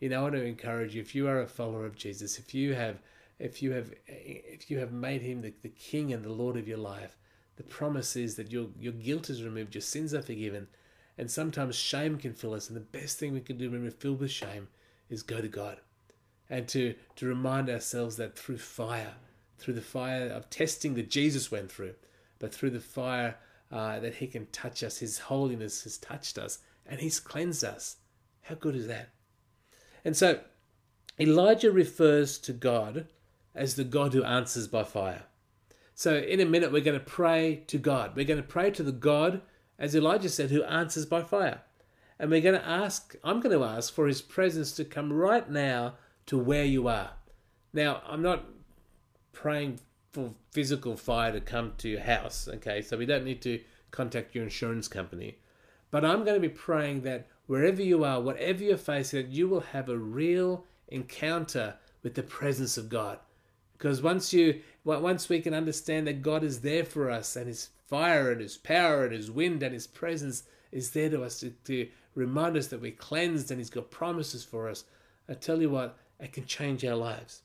You 0.00 0.08
know, 0.08 0.20
I 0.20 0.22
want 0.22 0.34
to 0.34 0.44
encourage 0.44 0.94
you 0.94 1.00
if 1.00 1.14
you 1.14 1.28
are 1.28 1.40
a 1.40 1.46
follower 1.46 1.86
of 1.86 1.96
Jesus, 1.96 2.38
if 2.38 2.54
you 2.54 2.74
have 2.74 2.98
if 3.38 3.62
you 3.62 3.72
have 3.72 3.92
if 4.06 4.70
you 4.70 4.78
have 4.78 4.92
made 4.92 5.22
him 5.22 5.40
the, 5.40 5.54
the 5.62 5.68
king 5.68 6.12
and 6.12 6.24
the 6.24 6.32
Lord 6.32 6.56
of 6.56 6.68
your 6.68 6.78
life, 6.78 7.16
the 7.56 7.62
promise 7.62 8.16
is 8.16 8.36
that 8.36 8.50
your 8.50 8.68
your 8.78 8.92
guilt 8.92 9.30
is 9.30 9.42
removed, 9.42 9.74
your 9.74 9.82
sins 9.82 10.12
are 10.12 10.22
forgiven, 10.22 10.68
and 11.16 11.30
sometimes 11.30 11.76
shame 11.76 12.18
can 12.18 12.34
fill 12.34 12.54
us. 12.54 12.68
And 12.68 12.76
the 12.76 12.80
best 12.80 13.18
thing 13.18 13.32
we 13.32 13.40
can 13.40 13.56
do 13.56 13.70
when 13.70 13.82
we're 13.82 13.90
filled 13.90 14.20
with 14.20 14.30
shame 14.30 14.68
is 15.08 15.22
go 15.22 15.40
to 15.40 15.48
God 15.48 15.80
and 16.52 16.68
to, 16.68 16.94
to 17.16 17.26
remind 17.26 17.70
ourselves 17.70 18.16
that 18.16 18.38
through 18.38 18.58
fire, 18.58 19.14
through 19.58 19.72
the 19.72 19.80
fire 19.80 20.26
of 20.26 20.50
testing 20.50 20.94
that 20.94 21.08
Jesus 21.08 21.50
went 21.50 21.72
through, 21.72 21.94
but 22.38 22.54
through 22.54 22.68
the 22.70 22.78
fire 22.78 23.38
uh, 23.72 23.98
that 24.00 24.16
He 24.16 24.26
can 24.26 24.44
touch 24.52 24.82
us, 24.82 24.98
His 24.98 25.18
holiness 25.18 25.84
has 25.84 25.96
touched 25.96 26.36
us, 26.36 26.58
and 26.86 27.00
He's 27.00 27.18
cleansed 27.18 27.64
us. 27.64 27.96
How 28.42 28.54
good 28.54 28.76
is 28.76 28.86
that? 28.86 29.08
And 30.04 30.14
so 30.14 30.40
Elijah 31.18 31.72
refers 31.72 32.36
to 32.40 32.52
God 32.52 33.06
as 33.54 33.76
the 33.76 33.84
God 33.84 34.12
who 34.12 34.22
answers 34.22 34.68
by 34.68 34.84
fire. 34.84 35.22
So 35.94 36.16
in 36.18 36.38
a 36.38 36.44
minute, 36.44 36.70
we're 36.70 36.82
going 36.82 36.98
to 36.98 37.04
pray 37.04 37.62
to 37.68 37.78
God. 37.78 38.14
We're 38.14 38.26
going 38.26 38.42
to 38.42 38.46
pray 38.46 38.70
to 38.72 38.82
the 38.82 38.92
God 38.92 39.40
as 39.78 39.96
Elijah 39.96 40.28
said, 40.28 40.50
who 40.50 40.62
answers 40.64 41.06
by 41.06 41.22
fire. 41.22 41.62
And 42.18 42.30
we're 42.30 42.42
going 42.42 42.60
to 42.60 42.68
ask, 42.68 43.16
I'm 43.24 43.40
going 43.40 43.58
to 43.58 43.64
ask 43.64 43.92
for 43.92 44.06
his 44.06 44.20
presence 44.20 44.72
to 44.72 44.84
come 44.84 45.12
right 45.12 45.48
now 45.50 45.94
to 46.26 46.38
where 46.38 46.64
you 46.64 46.88
are. 46.88 47.10
Now, 47.72 48.02
I'm 48.06 48.22
not 48.22 48.44
praying 49.32 49.80
for 50.12 50.34
physical 50.50 50.96
fire 50.96 51.32
to 51.32 51.40
come 51.40 51.72
to 51.78 51.88
your 51.88 52.00
house, 52.00 52.48
okay? 52.54 52.82
So 52.82 52.96
we 52.96 53.06
don't 53.06 53.24
need 53.24 53.42
to 53.42 53.60
contact 53.90 54.34
your 54.34 54.44
insurance 54.44 54.88
company. 54.88 55.38
But 55.90 56.04
I'm 56.04 56.24
going 56.24 56.40
to 56.40 56.48
be 56.48 56.54
praying 56.54 57.02
that 57.02 57.26
wherever 57.46 57.82
you 57.82 58.04
are, 58.04 58.20
whatever 58.20 58.62
you're 58.62 58.76
facing, 58.76 59.22
that 59.22 59.32
you 59.32 59.48
will 59.48 59.60
have 59.60 59.88
a 59.88 59.98
real 59.98 60.64
encounter 60.88 61.76
with 62.02 62.14
the 62.14 62.22
presence 62.22 62.76
of 62.76 62.88
God. 62.88 63.18
Because 63.72 64.00
once 64.00 64.32
you 64.32 64.60
once 64.84 65.28
we 65.28 65.40
can 65.40 65.54
understand 65.54 66.06
that 66.06 66.22
God 66.22 66.44
is 66.44 66.60
there 66.60 66.84
for 66.84 67.10
us 67.10 67.36
and 67.36 67.46
his 67.46 67.70
fire 67.86 68.30
and 68.30 68.40
his 68.40 68.56
power 68.56 69.04
and 69.04 69.12
his 69.12 69.30
wind 69.30 69.62
and 69.62 69.72
his 69.72 69.86
presence 69.86 70.44
is 70.70 70.90
there 70.90 71.10
to 71.10 71.22
us 71.22 71.40
to, 71.40 71.50
to 71.64 71.88
remind 72.14 72.56
us 72.56 72.68
that 72.68 72.80
we're 72.80 72.92
cleansed 72.92 73.50
and 73.50 73.60
he's 73.60 73.70
got 73.70 73.90
promises 73.90 74.44
for 74.44 74.68
us. 74.68 74.84
I 75.28 75.34
tell 75.34 75.60
you 75.60 75.70
what, 75.70 75.98
it 76.22 76.32
can 76.32 76.46
change 76.46 76.84
our 76.84 76.94
lives. 76.94 77.42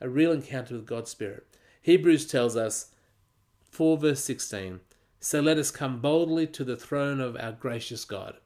A 0.00 0.08
real 0.08 0.32
encounter 0.32 0.74
with 0.74 0.86
God's 0.86 1.10
Spirit. 1.10 1.46
Hebrews 1.80 2.26
tells 2.26 2.56
us, 2.56 2.90
4 3.70 3.96
verse 3.96 4.22
16, 4.22 4.80
So 5.18 5.40
let 5.40 5.56
us 5.56 5.70
come 5.70 6.00
boldly 6.00 6.46
to 6.48 6.62
the 6.62 6.76
throne 6.76 7.20
of 7.20 7.36
our 7.36 7.52
gracious 7.52 8.04
God. 8.04 8.36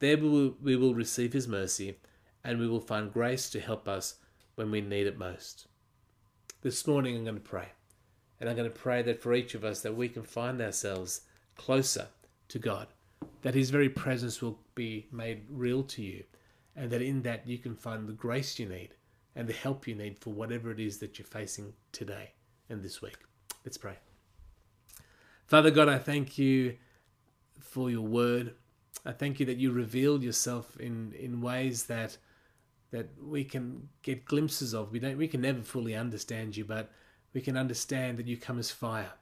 There 0.00 0.18
we 0.18 0.76
will 0.76 0.94
receive 0.94 1.32
his 1.32 1.46
mercy 1.46 1.98
and 2.42 2.58
we 2.58 2.66
will 2.66 2.80
find 2.80 3.12
grace 3.12 3.48
to 3.50 3.60
help 3.60 3.86
us 3.86 4.16
when 4.56 4.70
we 4.70 4.80
need 4.80 5.06
it 5.06 5.18
most. 5.18 5.68
This 6.62 6.86
morning 6.86 7.16
I'm 7.16 7.24
going 7.24 7.36
to 7.36 7.40
pray. 7.40 7.68
And 8.40 8.48
I'm 8.48 8.56
going 8.56 8.70
to 8.70 8.76
pray 8.76 9.02
that 9.02 9.22
for 9.22 9.34
each 9.34 9.54
of 9.54 9.64
us 9.64 9.80
that 9.82 9.96
we 9.96 10.08
can 10.08 10.22
find 10.22 10.60
ourselves 10.60 11.20
closer 11.56 12.08
to 12.48 12.58
God, 12.58 12.88
that 13.42 13.54
His 13.54 13.70
very 13.70 13.90
presence 13.90 14.40
will 14.40 14.58
be 14.74 15.06
made 15.12 15.42
real 15.50 15.82
to 15.84 16.02
you, 16.02 16.24
and 16.74 16.90
that 16.90 17.02
in 17.02 17.22
that 17.22 17.46
you 17.46 17.58
can 17.58 17.76
find 17.76 18.08
the 18.08 18.14
grace 18.14 18.58
you 18.58 18.66
need 18.66 18.94
and 19.34 19.48
the 19.48 19.52
help 19.52 19.86
you 19.86 19.94
need 19.94 20.18
for 20.18 20.30
whatever 20.30 20.70
it 20.70 20.80
is 20.80 20.98
that 20.98 21.18
you're 21.18 21.26
facing 21.26 21.72
today 21.92 22.32
and 22.68 22.82
this 22.82 23.00
week. 23.00 23.16
Let's 23.64 23.78
pray. 23.78 23.96
Father 25.46 25.70
God, 25.70 25.88
I 25.88 25.98
thank 25.98 26.38
you 26.38 26.76
for 27.58 27.90
your 27.90 28.06
word. 28.06 28.54
I 29.04 29.12
thank 29.12 29.40
you 29.40 29.46
that 29.46 29.58
you 29.58 29.72
revealed 29.72 30.22
yourself 30.22 30.76
in, 30.78 31.12
in 31.18 31.40
ways 31.40 31.84
that 31.86 32.18
that 32.90 33.08
we 33.22 33.44
can 33.44 33.88
get 34.02 34.24
glimpses 34.24 34.74
of. 34.74 34.90
We 34.90 34.98
don't 34.98 35.16
we 35.16 35.28
can 35.28 35.40
never 35.40 35.62
fully 35.62 35.94
understand 35.94 36.56
you, 36.56 36.64
but 36.64 36.90
we 37.32 37.40
can 37.40 37.56
understand 37.56 38.18
that 38.18 38.26
you 38.26 38.36
come 38.36 38.58
as 38.58 38.70
fire. 38.70 39.12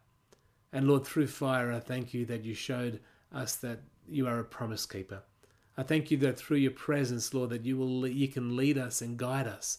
And 0.72 0.88
Lord, 0.88 1.06
through 1.06 1.26
fire, 1.28 1.72
I 1.72 1.80
thank 1.80 2.14
you 2.14 2.24
that 2.26 2.44
you 2.44 2.54
showed 2.54 3.00
us 3.32 3.56
that 3.56 3.80
you 4.08 4.26
are 4.26 4.38
a 4.38 4.44
promise 4.44 4.86
keeper. 4.86 5.22
I 5.76 5.82
thank 5.82 6.10
you 6.10 6.16
that 6.18 6.38
through 6.38 6.58
your 6.58 6.72
presence, 6.72 7.32
Lord, 7.32 7.50
that 7.50 7.64
you 7.64 7.76
will 7.76 8.06
you 8.06 8.28
can 8.28 8.56
lead 8.56 8.78
us 8.78 9.00
and 9.00 9.16
guide 9.16 9.46
us. 9.46 9.78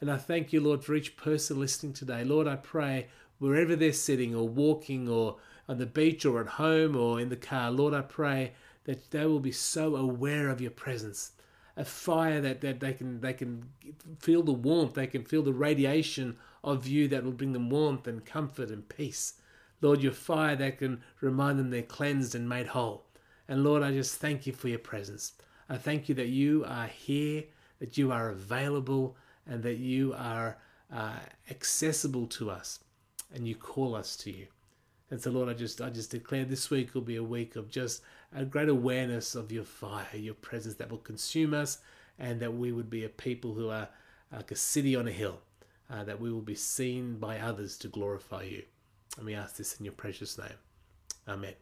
And 0.00 0.10
I 0.10 0.16
thank 0.16 0.52
you, 0.52 0.60
Lord, 0.60 0.82
for 0.82 0.94
each 0.94 1.16
person 1.16 1.60
listening 1.60 1.92
today. 1.92 2.24
Lord, 2.24 2.46
I 2.46 2.56
pray 2.56 3.08
wherever 3.38 3.76
they're 3.76 3.92
sitting 3.92 4.34
or 4.34 4.48
walking 4.48 5.08
or 5.08 5.36
on 5.68 5.78
the 5.78 5.86
beach 5.86 6.24
or 6.24 6.40
at 6.40 6.46
home 6.46 6.96
or 6.96 7.20
in 7.20 7.28
the 7.28 7.36
car, 7.36 7.70
Lord, 7.70 7.94
I 7.94 8.02
pray 8.02 8.52
that 8.84 9.10
they 9.10 9.26
will 9.26 9.40
be 9.40 9.52
so 9.52 9.96
aware 9.96 10.48
of 10.48 10.60
your 10.60 10.70
presence. 10.70 11.32
A 11.76 11.84
fire 11.84 12.40
that, 12.40 12.60
that 12.60 12.80
they 12.80 12.92
can 12.92 13.20
they 13.20 13.32
can 13.32 13.70
feel 14.18 14.42
the 14.42 14.52
warmth, 14.52 14.94
they 14.94 15.06
can 15.06 15.24
feel 15.24 15.42
the 15.42 15.52
radiation 15.52 16.36
of 16.64 16.86
you 16.86 17.08
that 17.08 17.24
will 17.24 17.32
bring 17.32 17.52
them 17.52 17.70
warmth 17.70 18.06
and 18.06 18.24
comfort 18.24 18.70
and 18.70 18.88
peace. 18.88 19.34
Lord, 19.80 20.02
your 20.02 20.12
fire 20.12 20.56
that 20.56 20.78
can 20.78 21.00
remind 21.20 21.58
them 21.58 21.70
they're 21.70 21.82
cleansed 21.82 22.34
and 22.34 22.48
made 22.48 22.68
whole. 22.68 23.06
And 23.48 23.64
Lord, 23.64 23.82
I 23.82 23.92
just 23.92 24.16
thank 24.16 24.46
you 24.46 24.52
for 24.52 24.68
your 24.68 24.78
presence. 24.78 25.32
I 25.68 25.76
thank 25.76 26.08
you 26.08 26.14
that 26.16 26.28
you 26.28 26.64
are 26.66 26.88
here, 26.88 27.44
that 27.78 27.96
you 27.96 28.12
are 28.12 28.30
available, 28.30 29.16
and 29.46 29.62
that 29.62 29.78
you 29.78 30.14
are 30.16 30.58
uh, 30.92 31.18
accessible 31.50 32.26
to 32.26 32.50
us, 32.50 32.80
and 33.32 33.46
you 33.46 33.54
call 33.54 33.94
us 33.94 34.16
to 34.16 34.30
you. 34.30 34.46
And 35.10 35.20
so, 35.20 35.30
Lord, 35.30 35.48
I 35.48 35.54
just 35.54 35.80
I 35.80 35.90
just 35.90 36.10
declare 36.10 36.44
this 36.44 36.70
week 36.70 36.94
will 36.94 37.00
be 37.02 37.16
a 37.16 37.22
week 37.22 37.56
of 37.56 37.68
just 37.68 38.02
a 38.34 38.44
great 38.44 38.68
awareness 38.68 39.34
of 39.34 39.50
your 39.50 39.64
fire, 39.64 40.06
your 40.14 40.34
presence 40.34 40.76
that 40.76 40.90
will 40.90 40.98
consume 40.98 41.52
us, 41.52 41.78
and 42.18 42.40
that 42.40 42.54
we 42.54 42.70
would 42.72 42.88
be 42.88 43.04
a 43.04 43.08
people 43.08 43.54
who 43.54 43.70
are 43.70 43.88
like 44.32 44.52
a 44.52 44.56
city 44.56 44.94
on 44.94 45.08
a 45.08 45.12
hill, 45.12 45.40
uh, 45.90 46.04
that 46.04 46.20
we 46.20 46.32
will 46.32 46.40
be 46.40 46.54
seen 46.54 47.18
by 47.18 47.38
others 47.38 47.76
to 47.78 47.88
glorify 47.88 48.44
you. 48.44 48.62
And 49.16 49.26
we 49.26 49.34
ask 49.34 49.56
this 49.56 49.74
in 49.78 49.84
your 49.84 49.94
precious 49.94 50.38
name. 50.38 50.48
Amen. 51.26 51.54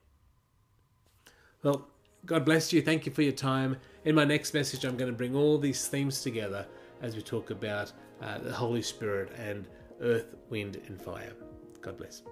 Well, 1.62 1.88
God 2.26 2.44
bless 2.44 2.72
you. 2.72 2.82
Thank 2.82 3.06
you 3.06 3.12
for 3.12 3.22
your 3.22 3.32
time. 3.32 3.78
In 4.04 4.14
my 4.14 4.24
next 4.24 4.52
message, 4.52 4.84
I'm 4.84 4.96
going 4.96 5.10
to 5.10 5.16
bring 5.16 5.34
all 5.34 5.56
these 5.56 5.88
themes 5.88 6.20
together 6.20 6.66
as 7.02 7.16
we 7.16 7.22
talk 7.22 7.50
about 7.50 7.92
uh, 8.22 8.38
the 8.38 8.52
Holy 8.52 8.82
Spirit 8.82 9.32
and 9.36 9.66
earth, 10.00 10.34
wind, 10.50 10.80
and 10.86 11.00
fire. 11.00 11.32
God 11.80 11.96
bless. 11.96 12.22